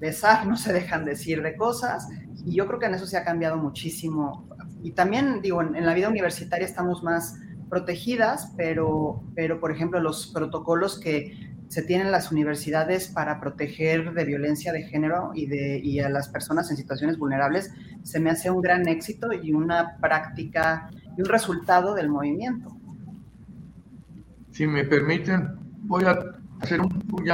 [0.00, 2.08] besar, no se dejan decir de cosas.
[2.44, 4.48] Y yo creo que en eso se ha cambiado muchísimo.
[4.82, 10.26] Y también, digo, en, la vida universitaria estamos más protegidas, pero, pero, por ejemplo, los
[10.28, 15.78] protocolos que se tienen en las universidades para proteger de violencia de género y, de,
[15.78, 17.70] y a las personas en situaciones vulnerables,
[18.02, 22.76] se me hace un gran éxito y una práctica y un resultado del movimiento.
[24.50, 26.18] Si me permiten, voy a
[26.60, 27.30] hacer un, voy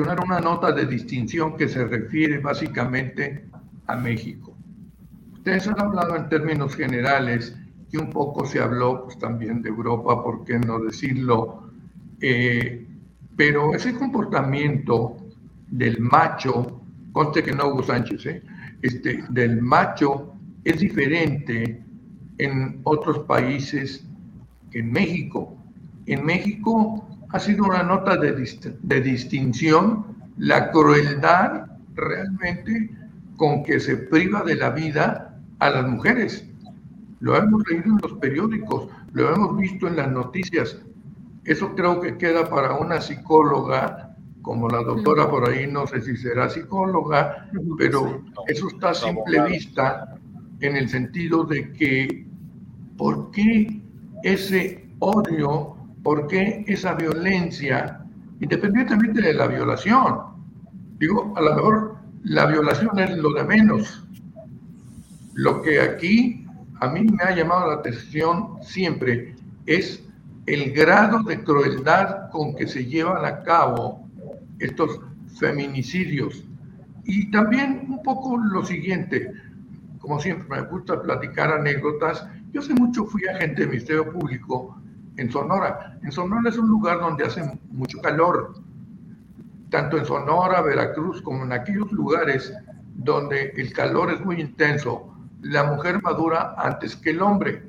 [0.00, 3.46] una nota de distinción que se refiere básicamente
[3.86, 4.54] a México.
[5.32, 7.56] Ustedes han hablado en términos generales
[7.90, 11.70] y un poco se habló pues, también de Europa, ¿por qué no decirlo?
[12.20, 12.86] Eh,
[13.36, 15.16] pero ese comportamiento
[15.68, 16.80] del macho,
[17.12, 18.42] conste que no Hugo Sánchez, ¿eh?
[18.82, 21.82] este, del macho es diferente
[22.38, 24.04] en otros países
[24.70, 25.56] que en México.
[26.06, 30.06] En México ha sido una nota de, distinción
[30.38, 32.90] la crueldad realmente
[33.36, 36.48] con que se priva de la vida a las mujeres.
[37.20, 40.78] Lo hemos leído en los periódicos, lo hemos visto en las noticias.
[41.44, 46.16] Eso creo que queda para una psicóloga, como la doctora por ahí, no sé si
[46.16, 50.18] será psicóloga, pero eso está a simple vista
[50.60, 52.26] en el sentido de que,
[52.96, 53.82] ¿por qué
[54.22, 55.75] ese odio
[56.06, 57.98] ¿Por qué esa violencia,
[58.38, 60.18] independientemente de la violación?
[61.00, 64.06] Digo, a lo mejor la violación es lo de menos.
[65.34, 66.46] Lo que aquí
[66.78, 69.34] a mí me ha llamado la atención siempre
[69.66, 70.00] es
[70.46, 74.08] el grado de crueldad con que se llevan a cabo
[74.60, 75.00] estos
[75.40, 76.44] feminicidios.
[77.02, 79.32] Y también un poco lo siguiente,
[79.98, 84.75] como siempre me gusta platicar anécdotas, yo hace mucho fui agente de Ministerio Público
[85.16, 85.98] en Sonora.
[86.02, 88.54] En Sonora es un lugar donde hace mucho calor,
[89.70, 92.52] tanto en Sonora, Veracruz, como en aquellos lugares
[92.94, 95.12] donde el calor es muy intenso.
[95.42, 97.62] La mujer madura antes que el hombre.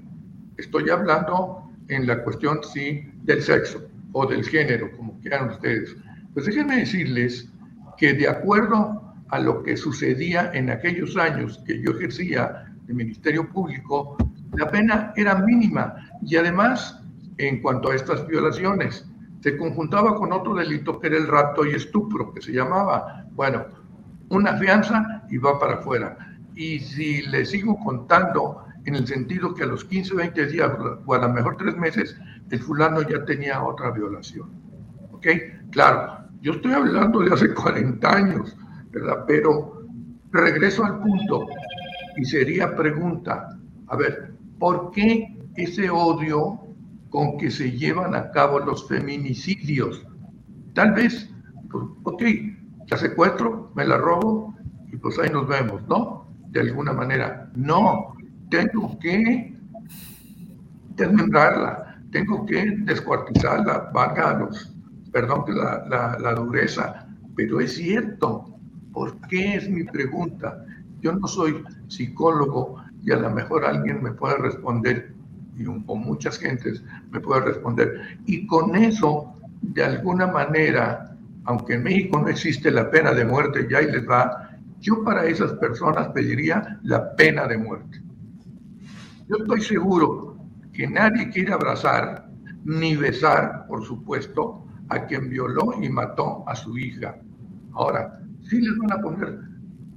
[0.57, 5.95] Estoy hablando en la cuestión, sí, del sexo o del género, como quieran ustedes.
[6.33, 7.51] Pues déjenme decirles
[7.97, 13.47] que de acuerdo a lo que sucedía en aquellos años que yo ejercía el Ministerio
[13.49, 14.17] Público,
[14.53, 17.01] la pena era mínima y además
[17.37, 19.07] en cuanto a estas violaciones.
[19.41, 23.65] Se conjuntaba con otro delito que era el rapto y estupro, que se llamaba, bueno,
[24.29, 26.17] una fianza y va para afuera.
[26.55, 30.71] Y si le sigo contando en el sentido que a los 15, 20 días
[31.05, 32.17] o a lo mejor tres meses,
[32.49, 34.49] el fulano ya tenía otra violación.
[35.11, 35.27] ¿Ok?
[35.71, 38.57] Claro, yo estoy hablando de hace 40 años,
[38.91, 39.25] ¿verdad?
[39.27, 39.85] Pero
[40.31, 41.45] regreso al punto
[42.15, 46.66] y sería pregunta, a ver, ¿por qué ese odio
[47.09, 50.05] con que se llevan a cabo los feminicidios.
[50.73, 51.29] Tal vez,
[51.71, 52.23] pues, ok,
[52.89, 54.55] la secuestro, me la robo
[54.91, 56.27] y pues ahí nos vemos, ¿no?
[56.49, 57.51] De alguna manera.
[57.55, 58.15] No,
[58.49, 59.55] tengo que
[60.95, 64.73] desmembrarla, tengo que descuartizarla, valga los,
[65.11, 68.53] perdón que la, la dureza, pero es cierto.
[68.93, 70.65] ¿Por qué es mi pregunta?
[71.01, 75.13] Yo no soy psicólogo y a lo mejor alguien me puede responder
[75.57, 78.19] y o muchas gentes me pueden responder.
[78.25, 83.67] Y con eso, de alguna manera, aunque en México no existe la pena de muerte,
[83.69, 88.01] ya ahí les va, yo para esas personas pediría la pena de muerte.
[89.27, 90.37] Yo estoy seguro
[90.71, 92.29] que nadie quiere abrazar
[92.63, 97.17] ni besar, por supuesto, a quien violó y mató a su hija.
[97.73, 99.39] Ahora, si les van a poner,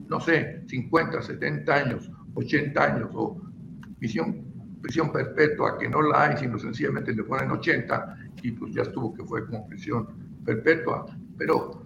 [0.08, 3.40] no sé, 50, 70 años, 80 años o
[4.00, 4.49] misión
[4.80, 9.12] prisión perpetua, que no la hay, sino sencillamente le ponen 80 y pues ya estuvo
[9.14, 10.08] que fue como prisión
[10.44, 11.06] perpetua.
[11.36, 11.84] Pero,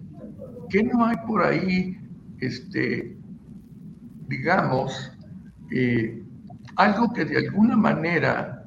[0.69, 1.97] ¿qué no hay por ahí,
[2.39, 3.17] este,
[4.27, 5.11] digamos,
[5.71, 6.23] eh,
[6.75, 8.65] algo que de alguna manera,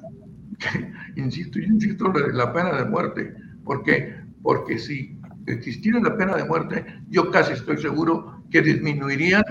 [1.15, 3.35] insisto, yo insisto, la pena de muerte.
[3.63, 4.15] ¿Por qué?
[4.41, 9.43] Porque si existiera la pena de muerte, yo casi estoy seguro que disminuirían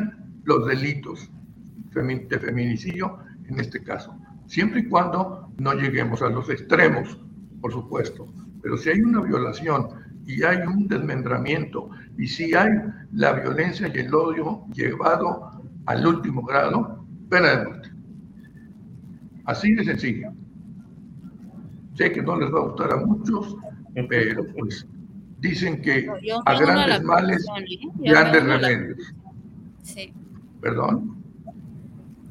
[0.44, 1.30] los delitos
[1.92, 3.18] de feminicidio
[3.48, 4.14] en este caso,
[4.48, 7.20] siempre y cuando no lleguemos a los extremos,
[7.60, 8.26] por supuesto.
[8.62, 9.88] Pero si hay una violación
[10.26, 12.70] y hay un desmembramiento y si hay
[13.12, 17.90] la violencia y el odio llevado al último grado, pena de muerte.
[19.44, 20.32] Así de sencillo.
[21.94, 23.56] Sé que no les va a gustar a muchos,
[24.08, 24.86] pero pues
[25.40, 26.08] dicen que
[26.44, 27.88] a grandes males, ¿eh?
[27.98, 29.14] grandes remedios.
[29.82, 30.12] Sí.
[30.60, 31.17] ¿Perdón?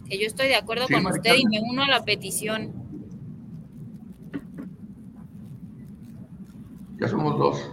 [0.10, 2.72] Que yo estoy de acuerdo con usted y me uno a la petición.
[6.99, 7.72] Ya somos dos.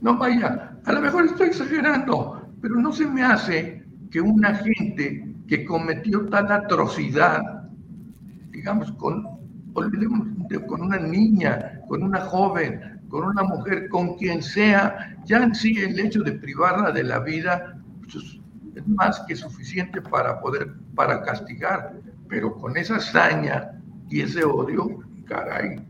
[0.00, 5.34] No vaya, a lo mejor estoy exagerando, pero no se me hace que una gente
[5.48, 7.40] que cometió tal atrocidad,
[8.50, 9.26] digamos, con,
[9.74, 10.28] olvidemos,
[10.68, 15.76] con una niña, con una joven, con una mujer, con quien sea, ya en sí
[15.78, 18.38] el hecho de privarla de la vida pues,
[18.76, 21.94] es más que suficiente para poder, para castigar,
[22.28, 23.72] pero con esa hazaña
[24.08, 25.84] y ese odio, caray,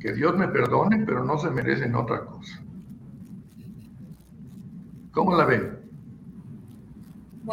[0.00, 2.60] que Dios me perdone, pero no se merecen otra cosa.
[5.12, 5.78] ¿Cómo la ven?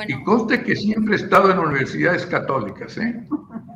[0.08, 3.28] Y conste que siempre he estado en universidades católicas, ¿eh?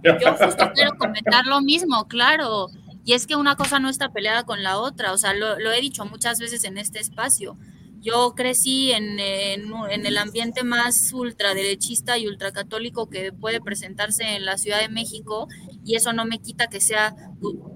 [0.03, 2.69] Yo justo quiero comentar lo mismo, claro.
[3.03, 5.81] Y es que una cosa no está peleada con la otra, o sea, lo, he
[5.81, 7.57] dicho muchas veces en este espacio.
[8.03, 14.57] Yo crecí en, en, el ambiente más ultraderechista y ultracatólico que puede presentarse en la
[14.57, 15.47] Ciudad de México
[15.85, 17.15] y eso no me quita que sea,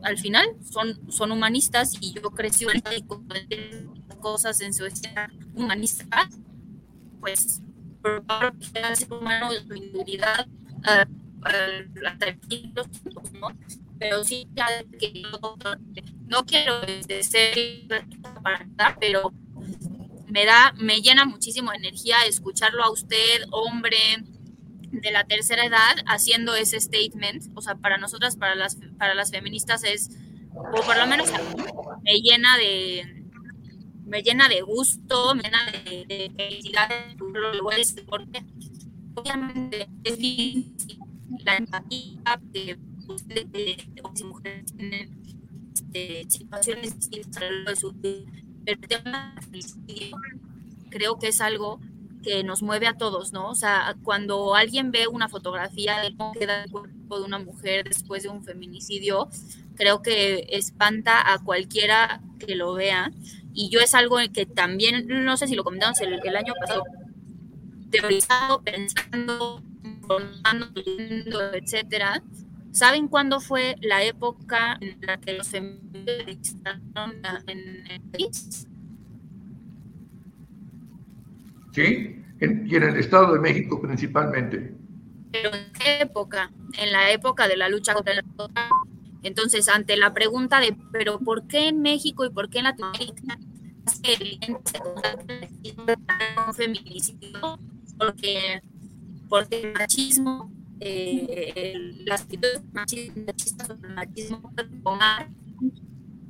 [0.04, 2.66] al final, son, son humanistas y yo crecí
[3.08, 3.26] con
[4.20, 4.86] cosas en su
[5.56, 6.30] humanista,
[7.22, 7.62] pues
[8.28, 10.46] favor, que ser humano su individualidad,
[13.34, 13.50] ¿no?
[14.00, 14.48] pero sí
[15.00, 15.24] que
[16.28, 17.56] no quiero este, ser
[19.00, 19.34] pero
[20.28, 23.98] me da, me llena muchísimo energía escucharlo a usted, hombre
[24.92, 27.46] de la tercera edad, haciendo ese statement.
[27.56, 30.10] O sea, para nosotras, para las, para las feministas es,
[30.54, 31.30] o por lo menos
[32.04, 33.24] me llena de,
[34.06, 36.90] me llena de gusto, me llena de, de felicidad,
[38.08, 38.46] porque
[39.16, 41.00] obviamente es difícil
[41.44, 42.78] la empatía de
[43.26, 43.78] de,
[44.26, 45.24] mujeres tienen
[45.74, 48.32] este, situaciones distintas de su vida.
[48.68, 49.34] El tema
[50.90, 51.80] creo que es algo
[52.22, 53.50] que nos mueve a todos, ¿no?
[53.50, 57.88] O sea, cuando alguien ve una fotografía de cómo queda el cuerpo de una mujer
[57.88, 59.30] después de un feminicidio,
[59.76, 63.14] creo que espanta a cualquiera que lo vea.
[63.54, 66.84] Y yo es algo que también, no sé si lo comentamos el, el año pasado,
[67.90, 69.62] teorizado, pensando,
[70.76, 72.22] leyendo, etcétera,
[72.78, 76.80] ¿Saben cuándo fue la época en la que los feministas
[77.48, 78.68] en el país?
[81.72, 84.76] Sí, y en el Estado de México principalmente.
[85.32, 86.52] ¿Pero en qué época?
[86.78, 88.24] En la época de la lucha contra el
[89.24, 93.40] Entonces, ante la pregunta de, ¿pero por qué en México y por qué en Latinoamérica
[96.48, 97.60] un feminicidio?
[97.98, 98.62] Porque,
[99.28, 101.74] porque el machismo eh,
[102.06, 105.30] las actitudes machistas o el machismo pueden tomar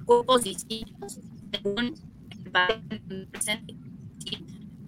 [0.06, 1.20] cuerpos distintos
[1.52, 1.96] según
[2.30, 3.76] el papel presente.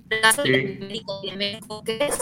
[0.10, 2.18] El caso del médico de México, que es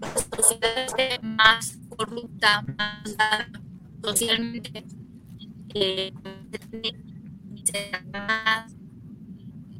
[0.00, 3.04] la sociedad más corrupta, más
[4.02, 4.84] socialmente
[5.74, 6.12] eh,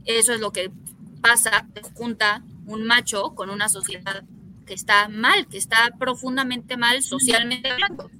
[0.04, 0.70] eso es lo que
[1.20, 4.24] pasa, junta un macho con una sociedad
[4.66, 8.10] que está mal, que está profundamente mal socialmente hablando.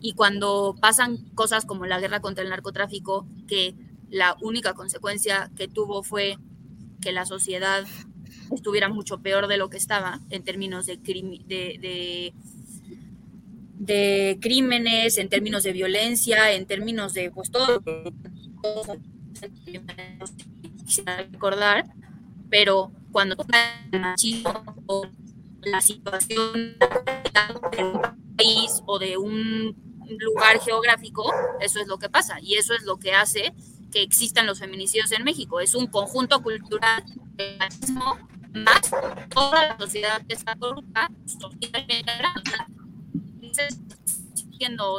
[0.00, 3.74] Y cuando pasan cosas como la guerra contra el narcotráfico, que
[4.10, 6.38] la única consecuencia que tuvo fue
[7.00, 7.84] que la sociedad
[8.50, 12.32] estuviera mucho peor de lo que estaba en términos de, de,
[13.78, 17.82] de, crímenes, en términos de violencia, en términos de pues todo,
[21.04, 21.84] recordar,
[22.48, 23.36] pero cuando
[23.92, 24.64] el machismo
[25.62, 29.76] la situación de un país o de un
[30.18, 31.30] lugar geográfico,
[31.60, 33.54] eso es lo que pasa y eso es lo que hace
[33.90, 35.60] que existan los feminicidios en México.
[35.60, 37.04] Es un conjunto cultural
[38.52, 38.90] más
[39.28, 42.04] toda la sociedad que está corrupta socialmente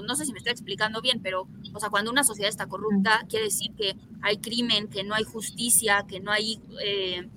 [0.03, 3.25] no sé si me estoy explicando bien, pero, o sea, cuando una sociedad está corrupta,
[3.27, 7.27] quiere decir que hay crimen, que no hay justicia, que no hay, eh,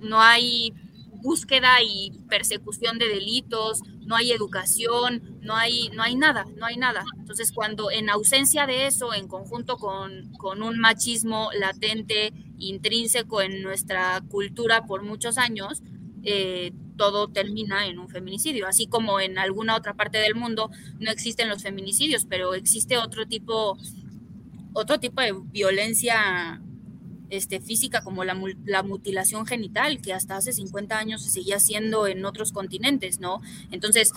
[0.00, 0.72] no hay
[1.22, 6.76] búsqueda y persecución de delitos, no hay educación, no hay, no hay nada, no hay
[6.76, 7.04] nada.
[7.18, 13.62] Entonces, cuando en ausencia de eso, en conjunto con, con un machismo latente, intrínseco en
[13.62, 15.82] nuestra cultura por muchos años,
[16.22, 21.10] eh, todo termina en un feminicidio, así como en alguna otra parte del mundo no
[21.10, 23.78] existen los feminicidios, pero existe otro tipo,
[24.74, 26.60] otro tipo de violencia
[27.30, 28.34] este, física como la,
[28.82, 33.40] mutilación genital, que hasta hace 50 años se seguía haciendo en otros continentes, ¿no?
[33.70, 34.12] Entonces,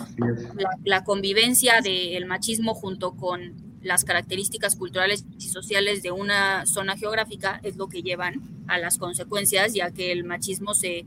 [0.83, 7.59] la, convivencia del machismo junto con las características culturales y sociales de una zona geográfica
[7.63, 11.05] es lo que llevan a las consecuencias, ya que el machismo se,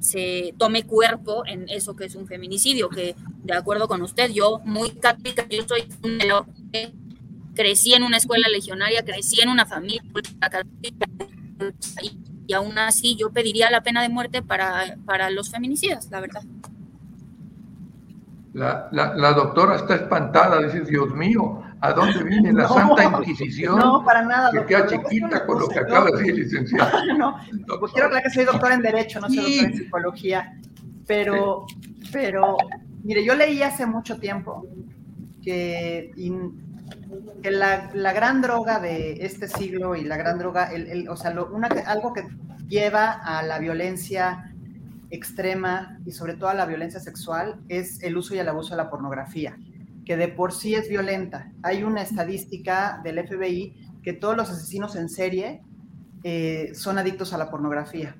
[0.00, 4.60] se tome cuerpo en eso que es un feminicidio, que de acuerdo con usted, yo
[4.64, 6.18] muy católica, yo soy un
[7.54, 10.02] crecí en una escuela legionaria, crecí en una familia
[10.80, 16.20] y, y aún así yo pediría la pena de muerte para, para los feminicidas, la
[16.20, 16.42] verdad.
[18.52, 23.78] La, la, doctora está espantada, dice, Dios mío, ¿a dónde viene la Santa Inquisición?
[23.78, 24.50] No, para nada.
[24.52, 26.90] Que queda chiquita con lo que acaba de decir, licenciado.
[27.16, 27.34] no,
[27.80, 30.58] pues quiero aclarar que soy doctora en Derecho, no soy doctora en Psicología,
[31.06, 31.66] pero,
[32.12, 32.56] pero,
[33.02, 34.66] mire, yo leí hace mucho tiempo
[35.42, 36.12] que
[37.42, 41.30] que la, gran droga de este siglo y la gran droga, el, o sea,
[41.86, 42.26] algo que
[42.68, 44.52] lleva a la violencia
[45.10, 48.78] extrema y sobre todo a la violencia sexual es el uso y el abuso de
[48.78, 49.56] la pornografía,
[50.04, 51.52] que de por sí es violenta.
[51.62, 55.62] Hay una estadística del FBI que todos los asesinos en serie
[56.24, 58.16] eh, son adictos a la pornografía.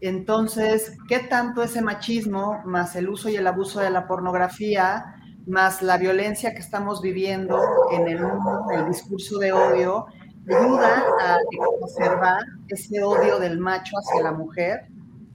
[0.00, 5.14] Entonces, ¿qué tanto ese machismo más el uso y el abuso de la pornografía
[5.46, 7.60] más la violencia que estamos viviendo
[7.92, 10.06] en el mundo, el discurso de odio,
[10.48, 11.38] ayuda a
[11.80, 14.86] observar ese odio del macho hacia la mujer,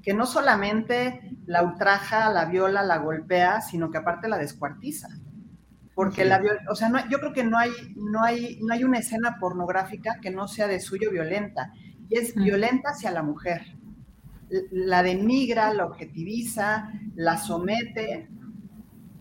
[0.01, 5.10] que no solamente la ultraja, la viola, la golpea, sino que aparte la descuartiza.
[5.95, 8.99] Porque la o sea, no, yo creo que no hay, no, hay, no hay una
[8.99, 11.74] escena pornográfica que no sea de suyo violenta,
[12.10, 13.64] y es violenta hacia la mujer.
[14.72, 18.30] La denigra, la objetiviza, la somete,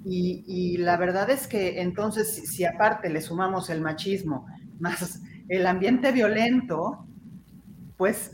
[0.08, 4.46] y, la verdad es que entonces, si, aparte le sumamos el machismo
[4.78, 7.06] más el ambiente violento,
[7.96, 8.30] pues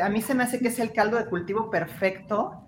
[0.00, 2.64] a mí se me hace que es el caldo de cultivo perfecto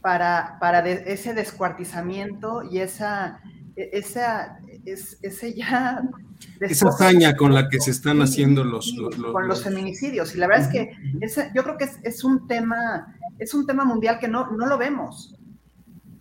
[0.00, 3.40] para, para ese descuartizamiento y esa,
[3.76, 6.02] e, esa, ese ya...
[6.58, 8.92] Esa hazaña con la que se están haciendo los,
[9.32, 10.34] Con los feminicidios.
[10.34, 10.96] Y la verdad es que
[11.54, 14.76] yo creo que es, es, un tema, es un tema mundial que no, no lo
[14.76, 15.36] vemos.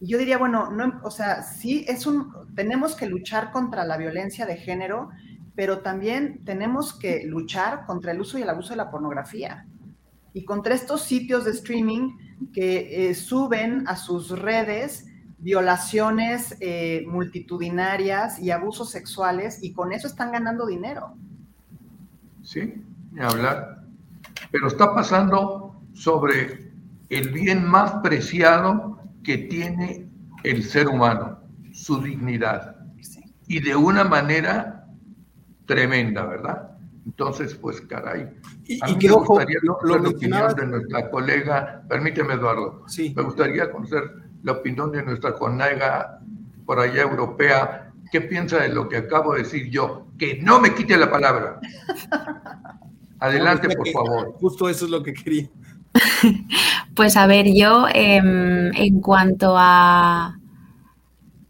[0.02, 3.98] Y yo diría, bueno, no, o sea, sí, es un, tenemos que luchar contra la
[3.98, 5.12] violencia de género,
[5.56, 9.68] pero también tenemos que luchar contra el uso y el abuso de la pornografía.
[10.34, 12.18] Y contra estos sitios de streaming
[12.52, 15.06] que eh, suben a sus redes
[15.38, 21.14] violaciones eh, multitudinarias y abusos sexuales y con eso están ganando dinero.
[22.42, 22.74] Sí,
[23.20, 23.84] hablar.
[24.52, 26.72] Pero está pasando sobre
[27.10, 30.10] el bien más preciado que tiene
[30.44, 31.40] el ser humano,
[31.74, 32.76] su dignidad,
[33.48, 34.88] y de una manera
[35.66, 36.72] tremenda, ¿verdad?
[37.06, 38.30] Entonces, pues caray.
[38.66, 43.14] Y, a mí me gustaría conocer la opinión de nuestra colega, permíteme Eduardo, sí.
[43.16, 44.04] me gustaría conocer
[44.44, 46.20] la opinión de nuestra colega
[46.66, 50.08] por allá europea, ¿qué piensa de lo que acabo de decir yo?
[50.18, 51.60] Que no me quite la palabra.
[53.20, 54.34] Adelante, por favor.
[54.40, 55.50] Justo eso es lo que quería.
[56.96, 60.38] Pues a ver, yo em, en cuanto a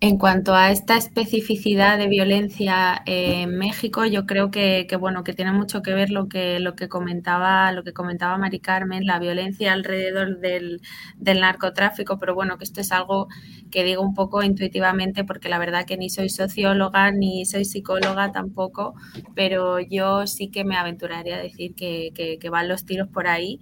[0.03, 5.51] en cuanto a esta especificidad de violencia en México, yo creo que, bueno que tiene
[5.51, 9.73] mucho que ver lo que lo que comentaba lo que comentaba Mari Carmen, la violencia
[9.73, 10.81] alrededor del,
[11.17, 13.27] del narcotráfico, pero bueno que esto es algo
[13.69, 18.31] que digo un poco intuitivamente porque la verdad que ni soy socióloga ni soy psicóloga
[18.31, 18.95] tampoco,
[19.35, 22.11] pero yo sí que me aventuraría a decir que,
[22.41, 23.59] que van los tiros por ahí.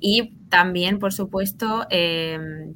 [0.00, 2.74] Y también, por supuesto, em,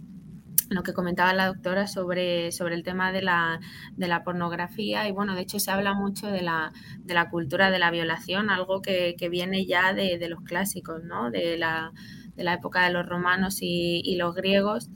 [0.71, 3.61] lo que comentaba la doctora sobre, sobre el tema de la,
[3.97, 7.71] de la, pornografía y bueno, de hecho se habla mucho de la, de la cultura
[7.73, 11.31] de la violación, algo que, viene ya de, los clásicos, ¿no?
[11.31, 11.93] de, la,
[12.37, 14.89] de la época de los romanos y, los griegos.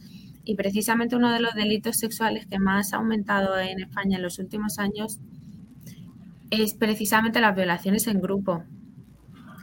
[0.45, 4.39] Y precisamente uno de los delitos sexuales que más ha aumentado en España en los
[4.39, 5.19] últimos años
[6.51, 8.63] es precisamente las violaciones en grupo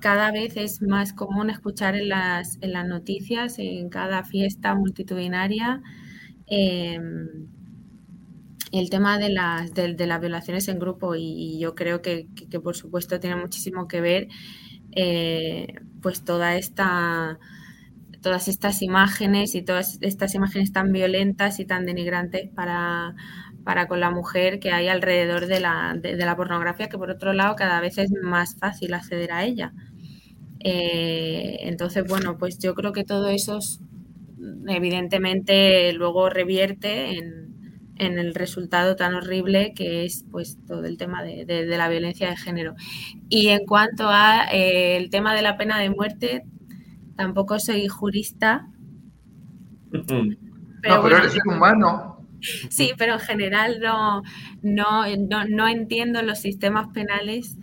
[0.01, 5.81] cada vez es más común escuchar en las, en las noticias, en cada fiesta multitudinaria,
[6.47, 7.47] em,
[8.71, 12.27] el tema de las, de, las violaciones en grupo y, yo creo que,
[12.63, 14.27] por supuesto tiene muchísimo que ver
[14.93, 15.67] eh,
[16.01, 17.39] pues toda esta
[18.21, 23.15] todas estas imágenes y todas estas imágenes tan violentas y tan denigrantes para,
[23.63, 27.33] para con la mujer que hay alrededor de la, de, la, pornografía, que por otro
[27.33, 29.73] lado cada vez es más fácil acceder a ella.
[30.63, 33.59] Eh, entonces, bueno, pues yo creo que todo eso
[34.67, 41.23] evidentemente luego revierte en, en, el resultado tan horrible que es pues todo el tema
[41.23, 42.75] de, de, la violencia de género.
[43.29, 46.43] Y en cuanto a eh, el tema de la pena de muerte,
[47.15, 48.67] tampoco soy jurista.
[49.91, 52.27] Pero no, pero eres humano.
[52.69, 54.23] Sí, pero en general no,
[54.63, 55.05] no,
[55.47, 57.57] no, entiendo los sistemas penales.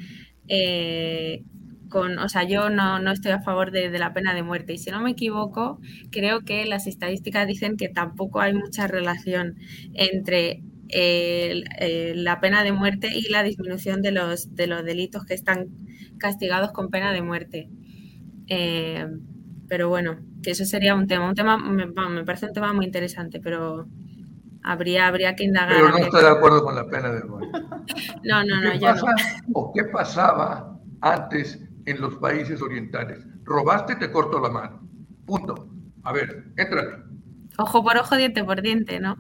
[0.47, 1.43] Eh,
[1.89, 4.75] con, o sea, yo no, no estoy a favor de, de, la pena de muerte.
[4.75, 5.81] Y si no me equivoco,
[6.11, 9.57] creo que las estadísticas dicen que tampoco hay mucha relación
[9.95, 15.69] entre la pena de muerte y la disminución de los, de los delitos que están
[16.19, 17.69] castigados con pena de muerte.
[18.49, 19.07] Eh,
[19.69, 21.29] pero bueno, que eso sería un tema.
[21.29, 23.87] Un tema me, me, parece un tema muy interesante, pero
[24.63, 25.77] habría, habría que indagar.
[25.77, 27.53] Pero no estoy de acuerdo con la pena de muerte.
[28.25, 29.03] no, no, no, yo no.
[29.53, 33.25] ¿O qué pasaba antes en los países orientales?
[33.45, 34.81] Robaste, te corto la mano.
[35.27, 35.69] Punto.
[36.03, 37.05] A ver, entrale.
[37.59, 39.17] Ojo por ojo, diente por diente, ¿no?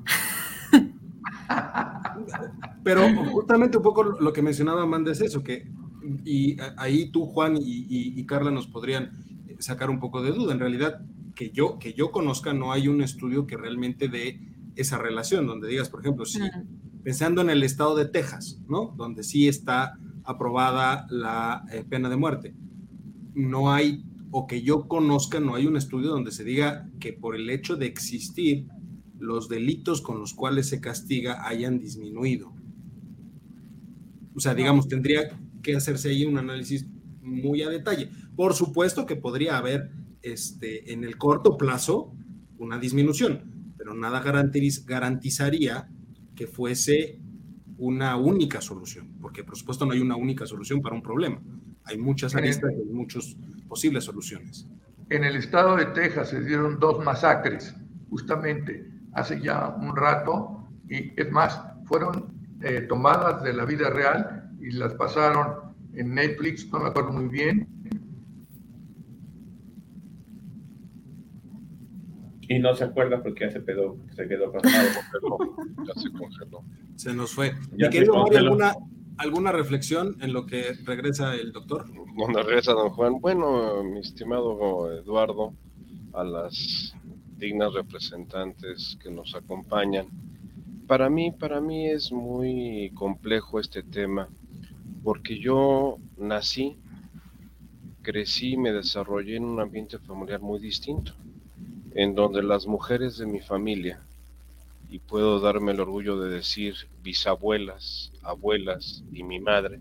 [2.84, 5.70] Pero justamente un poco lo que mencionaba Amanda es eso, que
[6.24, 9.12] y ahí tú, Juan y, y Carla nos podrían
[9.58, 10.52] sacar un poco de duda.
[10.52, 11.00] En realidad,
[11.34, 14.40] que yo, que yo conozca, no hay un estudio que realmente dé
[14.76, 16.40] esa relación, donde digas, por ejemplo, si
[17.02, 18.94] pensando en el estado de Texas, ¿no?
[18.96, 19.98] Donde sí está
[20.28, 22.54] aprobada la eh, pena de muerte.
[23.34, 27.34] No hay, o que yo conozca, no hay un estudio donde se diga que por
[27.34, 28.66] el hecho de existir,
[29.18, 32.52] los delitos con los cuales se castiga hayan disminuido.
[34.34, 35.30] O sea, digamos, tendría
[35.62, 36.86] que hacerse ahí un análisis
[37.22, 38.10] muy a detalle.
[38.36, 39.90] Por supuesto que podría haber
[40.22, 42.12] este, en el corto plazo
[42.58, 45.88] una disminución, pero nada garantizaría
[46.36, 47.18] que fuese
[47.78, 51.40] una única solución, porque por supuesto no hay una única solución para un problema.
[51.84, 53.36] Hay muchas aristas y muchas
[53.68, 54.66] posibles soluciones.
[55.10, 57.74] En el estado de Texas se dieron dos masacres,
[58.10, 64.50] justamente hace ya un rato, y es más, fueron eh, tomadas de la vida real
[64.60, 67.68] y las pasaron en Netflix, no me acuerdo muy bien.
[72.48, 74.88] Y no se acuerda porque ya se, quedó, se quedó congelado.
[75.86, 76.64] ya se congeló.
[76.96, 77.54] Se nos fue.
[77.76, 78.74] ¿Y querido alguna,
[79.18, 81.86] alguna reflexión en lo que regresa el doctor?
[82.16, 83.20] Cuando regresa don Juan.
[83.20, 85.52] Bueno, mi estimado Eduardo,
[86.14, 86.94] a las
[87.36, 90.08] dignas representantes que nos acompañan.
[90.86, 94.28] Para mí, para mí es muy complejo este tema
[95.04, 96.76] porque yo nací,
[98.02, 101.14] crecí y me desarrollé en un ambiente familiar muy distinto,
[101.94, 104.00] en donde las mujeres de mi familia,
[104.90, 109.80] y puedo darme el orgullo de decir bisabuelas, abuelas y mi madre,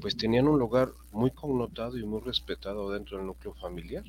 [0.00, 4.04] pues tenían un lugar muy connotado y muy respetado dentro del núcleo familiar.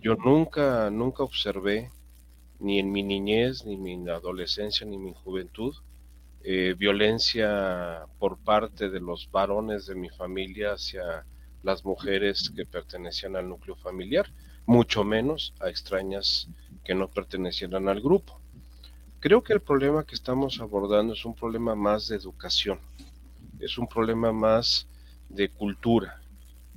[0.00, 1.90] Yo nunca, nunca observé,
[2.60, 5.74] ni en mi niñez, ni en mi adolescencia, ni en mi juventud,
[6.44, 11.24] eh, violencia por parte de los varones de mi familia hacia
[11.62, 14.26] las mujeres que pertenecían al núcleo familiar,
[14.66, 16.48] mucho menos a extrañas
[16.84, 18.40] que no pertenecieran al grupo.
[19.20, 22.78] Creo que el problema que estamos abordando es un problema más de educación,
[23.60, 24.86] es un problema más
[25.28, 26.20] de cultura.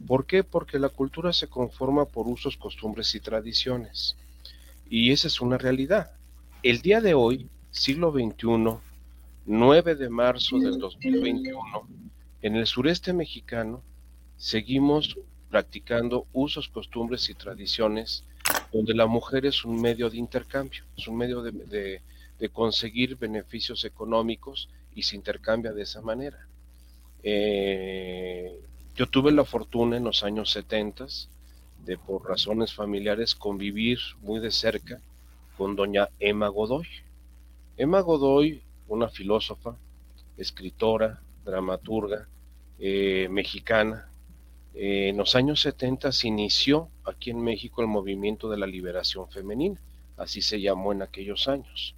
[0.05, 0.43] ¿Por qué?
[0.43, 4.15] Porque la cultura se conforma por usos, costumbres y tradiciones.
[4.89, 6.11] Y esa es una realidad.
[6.61, 8.77] El día de hoy, siglo XXI,
[9.45, 11.87] 9 de marzo del 2021,
[12.41, 13.81] en el sureste mexicano,
[14.37, 15.17] seguimos
[15.55, 18.25] practicando usos, costumbres y tradiciones
[18.73, 22.01] donde la mujer es un medio de intercambio, es un medio de,
[22.51, 26.45] conseguir beneficios económicos y se intercambia de esa manera.
[27.23, 28.53] Eh,
[28.97, 31.07] yo tuve la fortuna en los años 70
[31.85, 34.99] de, por razones familiares, convivir muy de cerca
[35.55, 36.85] con doña Emma Godoy.
[37.77, 39.77] Emma Godoy una filósofa,
[40.35, 42.27] escritora, dramaturga
[42.77, 44.09] eh, mexicana.
[44.75, 49.29] Eh, en los años 70 se inició aquí en México el movimiento de la liberación
[49.29, 49.79] femenina,
[50.17, 51.95] así se llamó en aquellos años.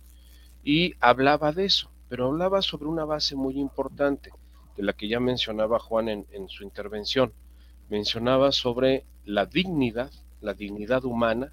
[0.63, 4.31] Y hablaba de eso, pero hablaba sobre una base muy importante,
[4.75, 7.33] de la que ya mencionaba Juan en, en su intervención.
[7.89, 10.11] Mencionaba sobre la dignidad,
[10.41, 11.51] la dignidad humana,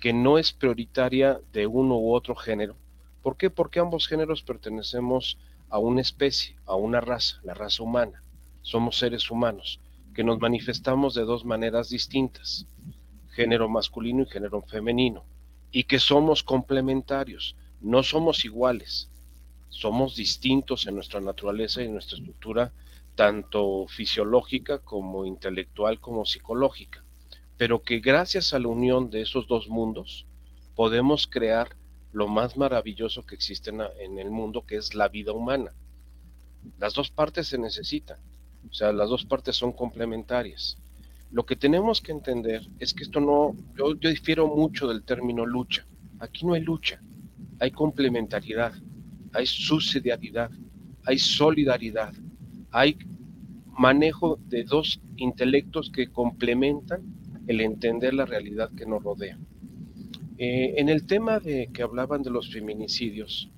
[0.00, 2.76] que no es prioritaria de uno u otro género,
[3.24, 3.48] ¿Por qué?
[3.48, 5.38] Porque ambos géneros pertenecemos
[5.70, 8.22] a una especie, a una raza, la raza humana.
[8.60, 9.80] Somos seres humanos
[10.14, 12.66] que nos manifestamos de dos maneras distintas.
[13.32, 15.24] género masculino y género femenino,
[15.72, 19.10] y que somos complementarios, no somos iguales,
[19.70, 22.72] somos distintos en nuestra naturaleza y en nuestra estructura,
[23.16, 27.04] tanto fisiológica como intelectual como psicológica,
[27.56, 30.26] pero que gracias a la unión de esos dos mundos
[30.76, 31.76] podemos crear
[32.12, 35.72] lo más maravilloso que existe en el mundo, que es la vida humana.
[36.78, 38.18] Las dos partes se necesitan,
[38.70, 40.76] o sea, las dos partes son complementarias.
[41.30, 45.44] Lo que tenemos que entender es que esto no, yo, yo difiero mucho del término
[45.44, 45.86] lucha.
[46.20, 47.00] Aquí no hay lucha,
[47.58, 48.72] hay complementariedad,
[49.32, 50.50] hay subsidiariedad,
[51.04, 52.14] hay solidaridad,
[52.70, 52.96] hay
[53.78, 57.02] manejo de dos intelectos que complementan
[57.46, 59.38] el entender la realidad que nos rodea.
[60.38, 63.50] Eh, en el tema de que hablaban de los feminicidios,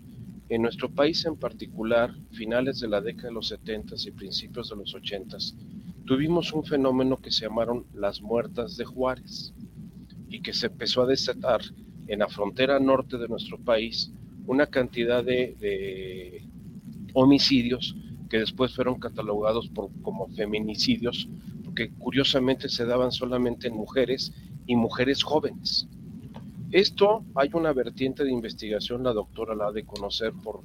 [0.48, 4.76] en nuestro país en particular, finales de la década de los 70 y principios de
[4.76, 5.36] los 80,
[6.04, 9.52] tuvimos un fenómeno que se llamaron las muertas de Juárez
[10.28, 11.62] y que se empezó a desatar
[12.06, 14.12] en la frontera norte de nuestro país
[14.46, 16.44] una cantidad de,
[17.12, 17.96] homicidios
[18.28, 19.70] que después fueron catalogados
[20.02, 21.28] como feminicidios,
[21.64, 24.32] porque curiosamente se daban solamente en mujeres
[24.66, 25.88] y mujeres jóvenes.
[26.72, 30.62] Esto hay una vertiente de investigación, la doctora la ha de conocer por,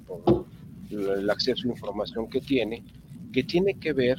[0.90, 2.84] el acceso a información que tiene,
[3.32, 4.18] que tiene que ver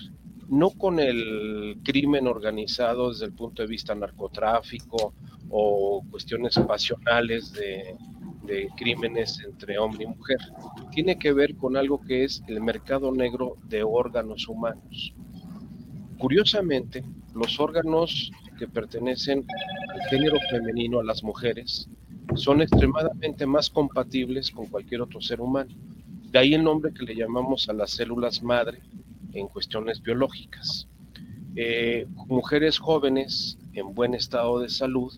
[0.48, 5.14] no con el crimen organizado desde el punto de vista narcotráfico
[5.50, 7.96] o cuestiones pasionales de,
[8.44, 10.38] de crímenes entre hombre y mujer.
[10.90, 15.14] Tiene que ver con algo que es el mercado negro de órganos humanos.
[16.18, 17.02] Curiosamente,
[17.34, 18.30] los órganos
[18.62, 19.44] que pertenecen
[19.92, 21.88] al género femenino, a las mujeres,
[22.36, 25.74] son extremadamente más compatibles con cualquier otro ser humano.
[26.30, 28.80] De ahí el nombre que le llamamos a las células madre
[29.32, 30.86] en cuestiones biológicas.
[31.56, 35.12] Eh, mujeres jóvenes en buen estado de salud,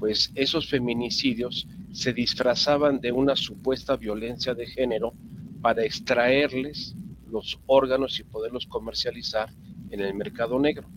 [0.00, 5.14] pues esos feminicidios se disfrazaban de una supuesta violencia de género
[5.62, 6.96] para extraerles
[7.30, 9.48] los órganos y poderlos comercializar
[9.90, 10.88] en el mercado negro.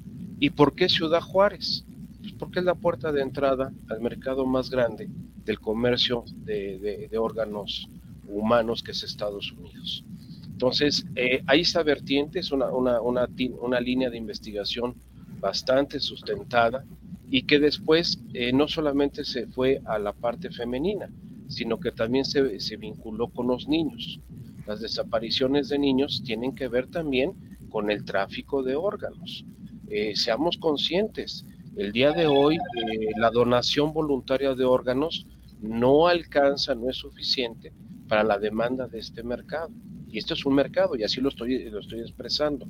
[0.43, 1.85] ¿Y por qué Ciudad Juárez?
[2.19, 5.07] Pues porque es la puerta de entrada al mercado más grande
[5.45, 7.87] del comercio de, órganos
[8.27, 10.03] humanos que es Estados Unidos.
[10.51, 14.95] Entonces, eh, ahí está vertiente, es una, una, una, línea de investigación
[15.39, 16.83] bastante sustentada
[17.29, 21.09] y que después eh, no solamente se fue a la parte femenina,
[21.47, 24.19] sino que también se, se, vinculó con los niños.
[24.67, 27.31] Las desapariciones de niños tienen que ver también
[27.69, 29.45] con el tráfico de órganos.
[29.87, 35.25] Eh, seamos conscientes, el día de hoy eh, la donación voluntaria de órganos
[35.61, 37.73] no alcanza, no es suficiente
[38.07, 39.71] para la demanda de este mercado.
[40.07, 42.67] Y esto es un mercado y así lo estoy, lo estoy expresando.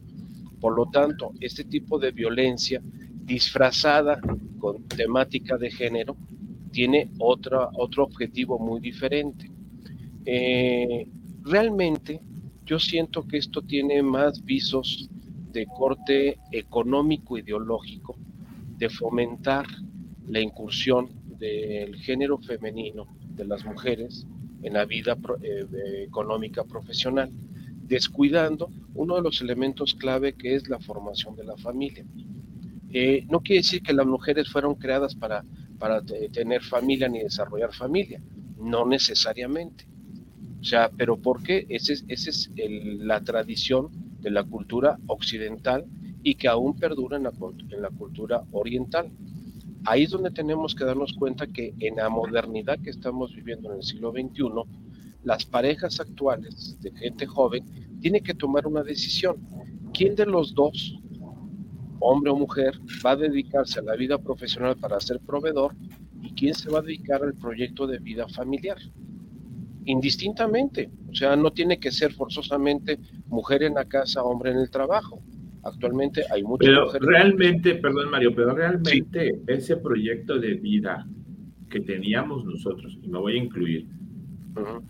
[0.61, 2.81] Por lo tanto, este tipo de violencia
[3.25, 4.21] disfrazada
[4.59, 6.15] con temática de género
[6.71, 9.51] tiene otra, otro objetivo muy diferente.
[10.25, 11.07] Eh,
[11.43, 12.21] realmente
[12.65, 15.09] yo siento que esto tiene más visos
[15.53, 18.17] de corte económico ideológico,
[18.77, 19.65] de fomentar
[20.27, 24.25] la incursión del género femenino de las mujeres
[24.63, 27.31] en la vida eh, económica profesional,
[27.83, 32.05] descuidando uno de los elementos clave que es la formación de la familia.
[32.89, 35.43] Eh, no quiere decir que las mujeres fueron creadas para,
[35.77, 36.01] para
[36.31, 38.21] tener familia ni desarrollar familia,
[38.57, 39.85] no necesariamente.
[40.61, 41.65] O sea, pero ¿por qué?
[41.69, 45.85] Esa es, ese es la tradición de la cultura occidental
[46.23, 49.11] y que aún perdura en la, cultura oriental.
[49.85, 53.77] Ahí es donde tenemos que darnos cuenta que en la modernidad que estamos viviendo en
[53.77, 54.43] el siglo XXI,
[55.23, 57.65] las parejas actuales de gente joven
[57.99, 59.35] tienen que tomar una decisión.
[59.93, 60.97] ¿Quién de los dos,
[61.99, 65.75] hombre o mujer, va a dedicarse a la vida profesional para ser proveedor
[66.21, 68.77] y quién se va a dedicar al proyecto de vida familiar?
[69.85, 74.69] Indistintamente, o sea, no tiene que ser forzosamente mujer en la casa, hombre en el
[74.69, 75.21] trabajo.
[75.63, 81.07] Actualmente hay muchas pero Realmente, perdón Mario, pero realmente ese proyecto de vida
[81.69, 83.87] que teníamos nosotros, y me voy a incluir,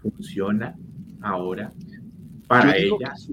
[0.02, 0.76] funciona
[1.22, 1.72] ahora
[2.48, 3.32] para ellas.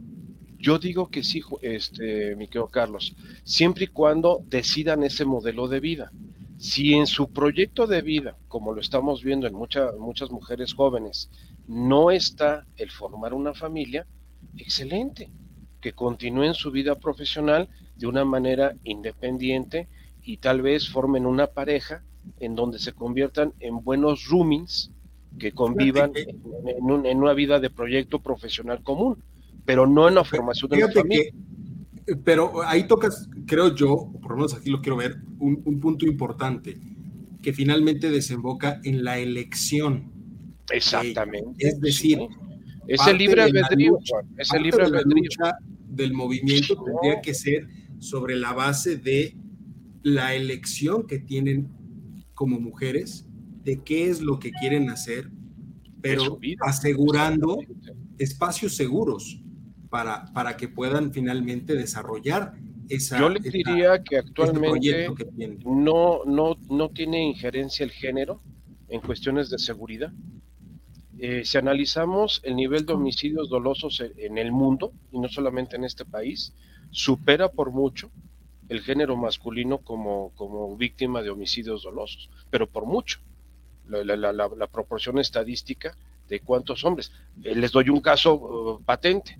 [0.59, 5.81] Yo digo que sí, este, mi querido Carlos, siempre y cuando decidan ese modelo de
[5.81, 6.13] vida.
[6.59, 11.31] Si en su proyecto de vida, como lo estamos viendo en muchas muchas mujeres jóvenes,
[11.71, 14.05] no está el formar una familia,
[14.57, 15.31] excelente,
[15.81, 19.89] que continúen su vida profesional de una manera independiente
[20.25, 22.03] y tal vez formen una pareja
[22.41, 24.91] en donde se conviertan en buenos roomings
[25.39, 29.23] que convivan en, una vida de proyecto profesional común,
[29.65, 31.33] pero no en la formación de una familia.
[32.25, 36.81] pero ahí tocas, creo yo, por lo menos aquí lo quiero ver, un, punto importante.
[37.41, 40.20] que finalmente desemboca en la elección.
[40.73, 41.55] Exactamente.
[41.59, 42.19] es decir,
[42.87, 43.99] es el libre albedrío,
[44.37, 45.29] es el libre albedrío.
[45.89, 47.69] del movimiento tendría que ser
[47.99, 49.37] sobre la base de
[50.03, 51.69] la elección que tienen
[52.35, 53.27] como mujeres
[53.65, 55.31] de qué es lo que quieren hacer,
[56.01, 57.59] pero asegurando
[58.19, 59.43] espacios seguros
[59.91, 62.55] para, para que puedan finalmente desarrollar
[62.89, 65.09] esa, Yo le diría que actualmente
[65.65, 68.43] no, no, no tiene injerencia el género
[68.89, 70.13] en cuestiones de seguridad.
[71.23, 75.85] Eh, si analizamos el nivel de homicidios dolosos en el mundo, y no solamente en
[75.85, 76.55] este país,
[76.91, 78.11] supera por mucho
[78.71, 83.21] el género masculino como, como víctima de homicidios dolosos, pero por mucho.
[83.87, 85.95] La, proporción estadística
[86.27, 87.13] de cuántos hombres.
[87.43, 89.37] Eh, les doy un caso uh, patente.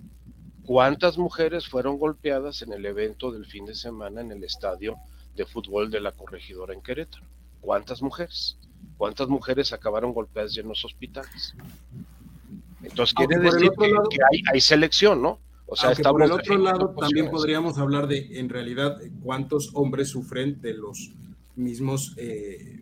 [0.63, 4.97] ¿Cuántas mujeres fueron golpeadas en el evento del fin de semana en el estadio
[5.35, 7.25] de fútbol de la corregidora en Querétaro?
[7.59, 8.59] ¿Cuántas mujeres?
[9.01, 11.55] ¿Cuántas mujeres acabaron golpeadas en los hospitales?
[12.83, 14.19] Entonces quiere decir que,
[14.53, 15.39] hay, selección, ¿no?
[15.65, 20.61] O sea, por el otro lado, también podríamos hablar de, en realidad, cuántos hombres sufren
[20.61, 21.13] de los
[21.55, 22.79] mismos, eh,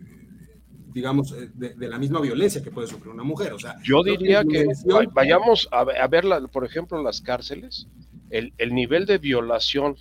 [0.92, 3.54] digamos, eh, de, la misma violencia que puede sufrir una mujer.
[3.54, 4.66] O sea, yo diría que,
[5.14, 7.86] vayamos a, ver, por ejemplo, las cárceles,
[8.28, 9.96] el, nivel de violación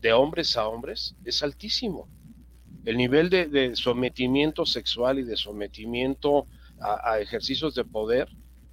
[0.00, 2.06] de hombres a hombres es altísimo.
[2.84, 6.46] El nivel de, sometimiento sexual y de sometimiento
[6.80, 8.28] a ejercicios de poder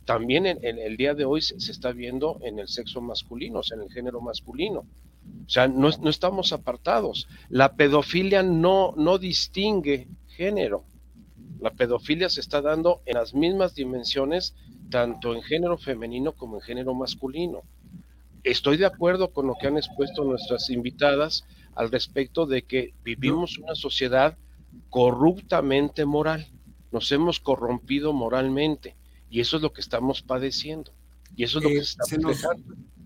[0.05, 3.81] también en, el día de hoy se, está viendo en el sexo masculino, o en
[3.81, 4.79] el género masculino.
[5.45, 7.27] O sea, no, no estamos apartados.
[7.49, 10.83] La pedofilia no, no distingue género.
[11.59, 14.55] La pedofilia se está dando en las mismas dimensiones,
[14.89, 17.61] tanto en género femenino como en género masculino.
[18.43, 21.45] Estoy de acuerdo con lo que han expuesto nuestras invitadas
[21.75, 24.37] al respecto de que vivimos una sociedad
[24.89, 26.47] corruptamente moral.
[26.91, 28.95] Nos hemos corrompido moralmente
[29.29, 30.91] y eso es lo que estamos padeciendo.
[31.35, 32.45] Y eso es lo que eh, se nos,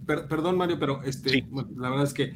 [0.06, 1.46] perdón, Mario, pero este,
[1.78, 2.34] la verdad es que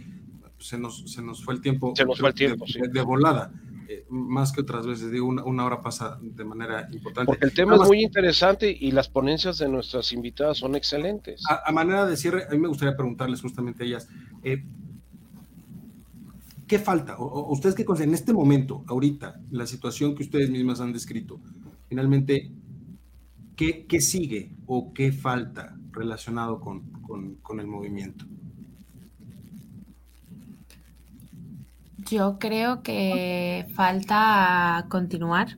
[0.60, 1.94] se nos, se nos fue el tiempo.
[1.96, 3.52] Se nos fue el tiempo, de, de, volada.
[3.88, 7.26] Eh, más que otras veces, digo, una, hora pasa de manera importante.
[7.26, 11.42] Porque el tema es muy interesante y las ponencias de nuestras invitadas son excelentes.
[11.50, 14.08] A, manera de cierre, a mí me gustaría preguntarles justamente a ellas,
[14.44, 14.64] eh,
[16.70, 17.18] ¿qué falta?
[17.20, 21.42] Ustedes qué consideran en este momento, ahorita, la situación que ustedes mismas han descrito,
[21.90, 22.54] finalmente,
[23.60, 28.24] ¿Qué, sigue o qué falta relacionado con, el movimiento?
[32.10, 35.58] Yo creo que falta continuar.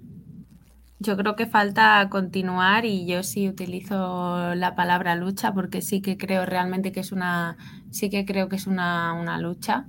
[0.98, 6.18] Yo creo que falta continuar y yo sí utilizo la palabra lucha porque sí que
[6.18, 7.56] creo realmente que es una,
[7.92, 9.86] sí que creo que es una, lucha.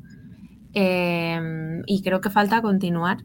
[0.74, 3.18] Em, y creo que falta continuar.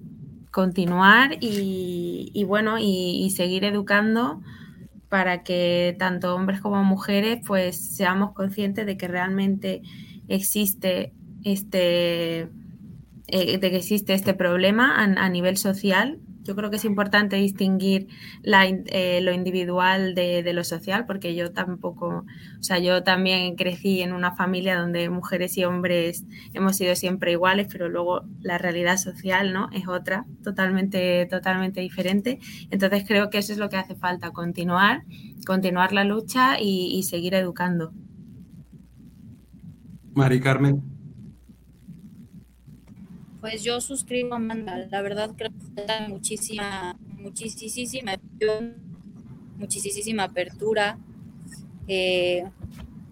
[0.52, 4.42] Continuar y, bueno, y seguir educando
[5.10, 9.82] para que tanto hombres como mujeres pues seamos conscientes de que realmente
[10.28, 12.50] existe este
[13.30, 18.08] eh, de que existe este problema a nivel social yo creo que es importante distinguir
[18.44, 22.26] eh, lo individual de, lo social, porque yo tampoco,
[22.60, 26.24] o sea, yo también crecí en una familia donde mujeres y hombres
[26.54, 29.70] hemos sido siempre iguales, pero luego la realidad social, ¿no?
[29.74, 32.40] Es otra, totalmente, totalmente diferente.
[32.72, 35.04] Entonces creo que eso es lo que hace falta, continuar,
[35.46, 37.92] continuar la lucha y, y seguir educando.
[40.16, 40.97] Mari Carmen.
[43.40, 48.18] Pues yo suscribo a Amanda, la verdad creo que falta muchísima, muchísima,
[49.58, 50.98] muchísima apertura,
[51.88, 52.44] eh,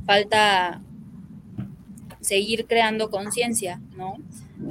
[0.06, 0.82] falta
[2.22, 4.18] seguir creando conciencia, ¿no?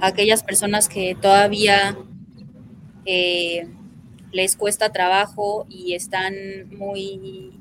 [0.01, 1.97] Aquellas personas que todavía
[3.07, 3.69] eh,
[4.33, 6.35] les cuesta trabajo y están
[6.77, 7.53] muy,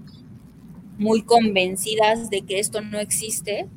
[0.97, 3.67] muy convencidas de que esto no existe,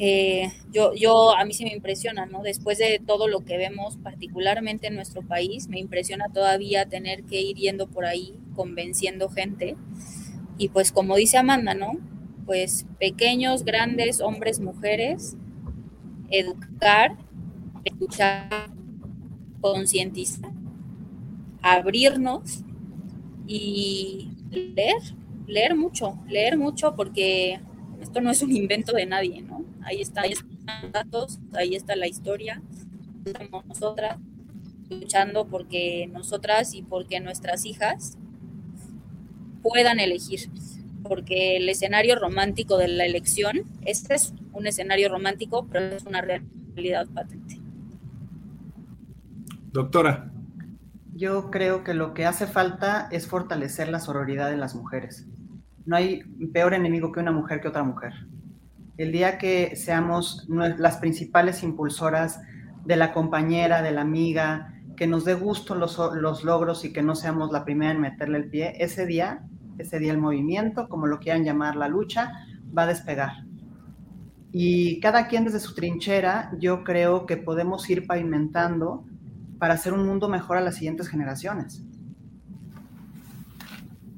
[0.00, 2.42] eh, yo, yo, a mí sí me impresiona, ¿no?
[2.42, 7.40] Después de todo lo que vemos, particularmente en nuestro país, me impresiona todavía tener que
[7.40, 9.76] ir yendo por ahí convenciendo gente.
[10.56, 11.98] Y pues como dice Amanda, ¿no?
[12.46, 15.36] Pues pequeños, grandes, hombres, mujeres,
[16.30, 17.16] educar,
[17.84, 18.70] escuchar,
[19.60, 20.52] concientizar,
[21.60, 22.62] abrirnos
[23.46, 25.02] y leer,
[25.46, 27.60] leer mucho, leer mucho porque
[28.00, 29.64] esto no es un invento de nadie, ¿no?
[29.88, 32.62] ahí, está, ahí están los datos, ahí está la historia.
[33.24, 34.18] Estamos nosotras
[34.88, 38.16] luchando porque nosotras y porque nuestras hijas
[39.62, 40.50] puedan elegir,
[41.02, 46.22] porque el escenario romántico de la elección, este es un escenario romántico, pero es una
[46.22, 47.60] realidad patente.
[49.72, 50.32] Doctora.
[51.14, 55.26] yo creo que lo que hace falta es fortalecer la sororidad en las mujeres.
[55.86, 56.22] No hay
[56.52, 58.12] peor enemigo que una mujer que otra mujer.
[58.96, 62.40] El día que seamos las principales impulsoras
[62.84, 67.02] de la compañera, de la amiga, que nos dé gusto los, los, logros y que
[67.02, 69.44] no seamos la primera en meterle el pie, ese día,
[69.78, 72.32] ese día el movimiento, como lo quieran llamar la lucha,
[72.76, 73.30] va a despegar.
[74.50, 79.04] Y cada quien desde su trinchera, yo creo que podemos ir pavimentando
[79.58, 81.84] para hacer un mundo mejor a las siguientes generaciones.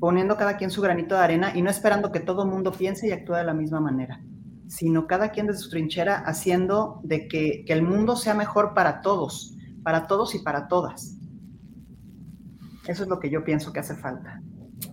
[0.01, 3.07] Poniendo cada quien su granito de arena y no esperando que todo el mundo piense
[3.07, 4.21] y actúe de la misma manera,
[4.67, 9.03] sino cada quien desde su trinchera haciendo de que, que el mundo sea mejor para
[9.03, 11.17] todos, para todos y para todas.
[12.89, 14.43] Eso es lo que yo pienso que hace falta.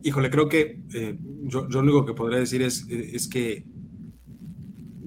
[0.03, 3.65] Híjole, creo que eh, yo, yo, lo único que podría decir es, es que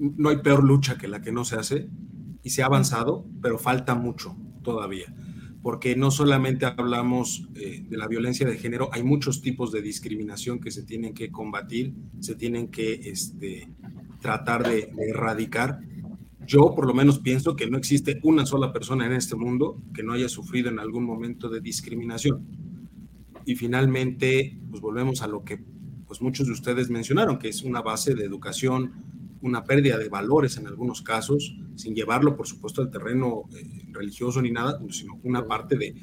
[0.01, 1.89] no hay peor lucha que la que no se hace
[2.43, 5.13] y se ha avanzado, pero falta mucho todavía,
[5.61, 10.59] porque no solamente hablamos eh, de la violencia de género, hay muchos tipos de discriminación
[10.59, 13.69] que se tienen que combatir, se tienen que este,
[14.19, 15.79] tratar de, de erradicar.
[16.47, 20.03] Yo por lo menos pienso que no existe una sola persona en este mundo que
[20.03, 22.45] no haya sufrido en algún momento de discriminación.
[23.45, 25.63] Y finalmente, pues volvemos a lo que
[26.11, 28.91] pues muchos de ustedes mencionaron, que es una base de educación,
[29.41, 34.41] una pérdida de valores en algunos casos, sin llevarlo, por supuesto, al terreno eh, religioso
[34.41, 35.95] ni nada, sino una parte de,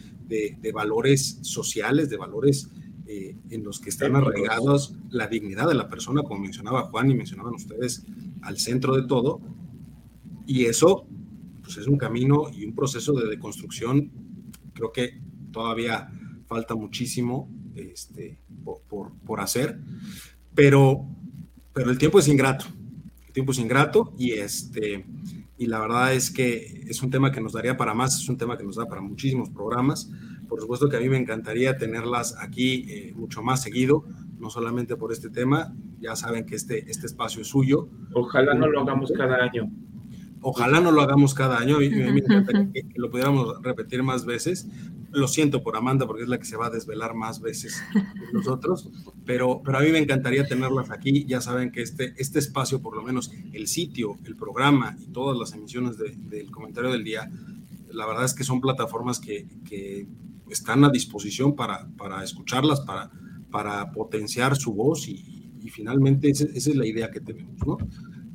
[0.60, 2.70] de, valores sociales, de valores
[3.06, 7.14] eh, en los que están arraigados la dignidad de la persona, como mencionaba Juan y
[7.14, 8.04] mencionaban ustedes,
[8.42, 9.40] al centro de todo.
[10.46, 11.06] Y eso
[11.62, 14.10] pues, es un camino y un proceso de deconstrucción,
[14.74, 15.20] creo que
[15.52, 16.10] todavía
[16.46, 19.78] falta muchísimo este, por, por, por hacer,
[20.54, 21.06] pero,
[21.72, 22.66] pero el tiempo es ingrato
[23.38, 25.06] tiempo es ingrato y este
[25.56, 28.36] y la verdad es que es un tema que nos daría para más, es un
[28.36, 30.10] tema que nos da para muchísimos programas.
[30.48, 34.04] Por supuesto que a mí me encantaría tenerlas aquí eh, mucho más seguido,
[34.38, 37.88] no solamente por este tema, ya saben que este, este espacio es suyo.
[38.14, 39.70] Ojalá no lo hagamos cada año.
[40.50, 44.66] Ojalá no lo hagamos cada año, y me encantaría que, lo pudiéramos repetir más veces.
[45.10, 48.32] Lo siento por Amanda, porque es la que se va a desvelar más veces que
[48.32, 48.88] nosotros,
[49.26, 51.26] pero, pero a mí me encantaría tenerlas aquí.
[51.26, 55.38] Ya saben que este, este espacio, por lo menos el sitio, el programa y todas
[55.38, 57.30] las emisiones del comentario del día,
[57.90, 60.06] la verdad es que son plataformas que, que
[60.48, 63.10] están a disposición para, para escucharlas, para,
[63.50, 65.34] para potenciar su voz y,
[65.70, 67.76] finalmente esa, esa, es la idea que tenemos, ¿no?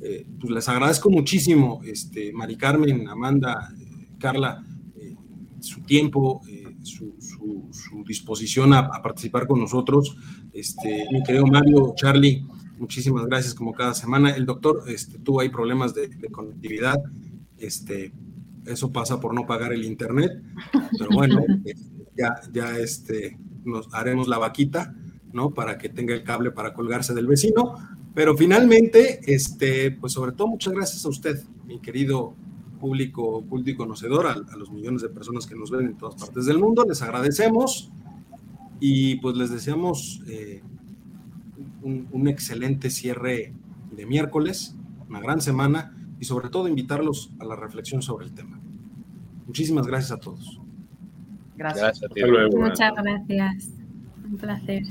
[0.06, 3.72] Eh, pues les agradezco muchísimo, este, Mari Carmen, Amanda,
[4.18, 4.62] Carla,
[4.96, 5.14] eh,
[5.60, 10.14] su tiempo, eh, su, su, disposición a, participar con nosotros.
[10.52, 12.46] Este, mi querido Mario, Charlie,
[12.78, 14.32] muchísimas gracias como cada semana.
[14.32, 16.98] El doctor este, tuvo ahí problemas de, de, conectividad.
[17.56, 18.12] Este,
[18.66, 20.32] eso pasa por no pagar el internet,
[20.98, 21.42] pero bueno,
[22.14, 24.94] ya, ya este, nos haremos la vaquita,
[25.32, 25.54] ¿no?
[25.54, 27.74] Para que tenga el cable para colgarse del vecino.
[28.14, 32.34] Pero finalmente, este, pues sobre todo muchas gracias a usted, mi querido
[32.80, 36.46] público culto y conocedor, a, los millones de personas que nos ven en todas partes
[36.46, 36.84] del mundo.
[36.86, 37.90] Les agradecemos
[38.78, 40.62] y pues les deseamos eh,
[41.82, 43.52] un, un, excelente cierre
[43.90, 44.76] de miércoles,
[45.08, 48.60] una gran semana y sobre todo invitarlos a la reflexión sobre el tema.
[49.46, 50.60] Muchísimas gracias a todos.
[51.56, 52.00] Gracias.
[52.00, 53.70] gracias Muchas gracias.
[54.24, 54.82] Un placer.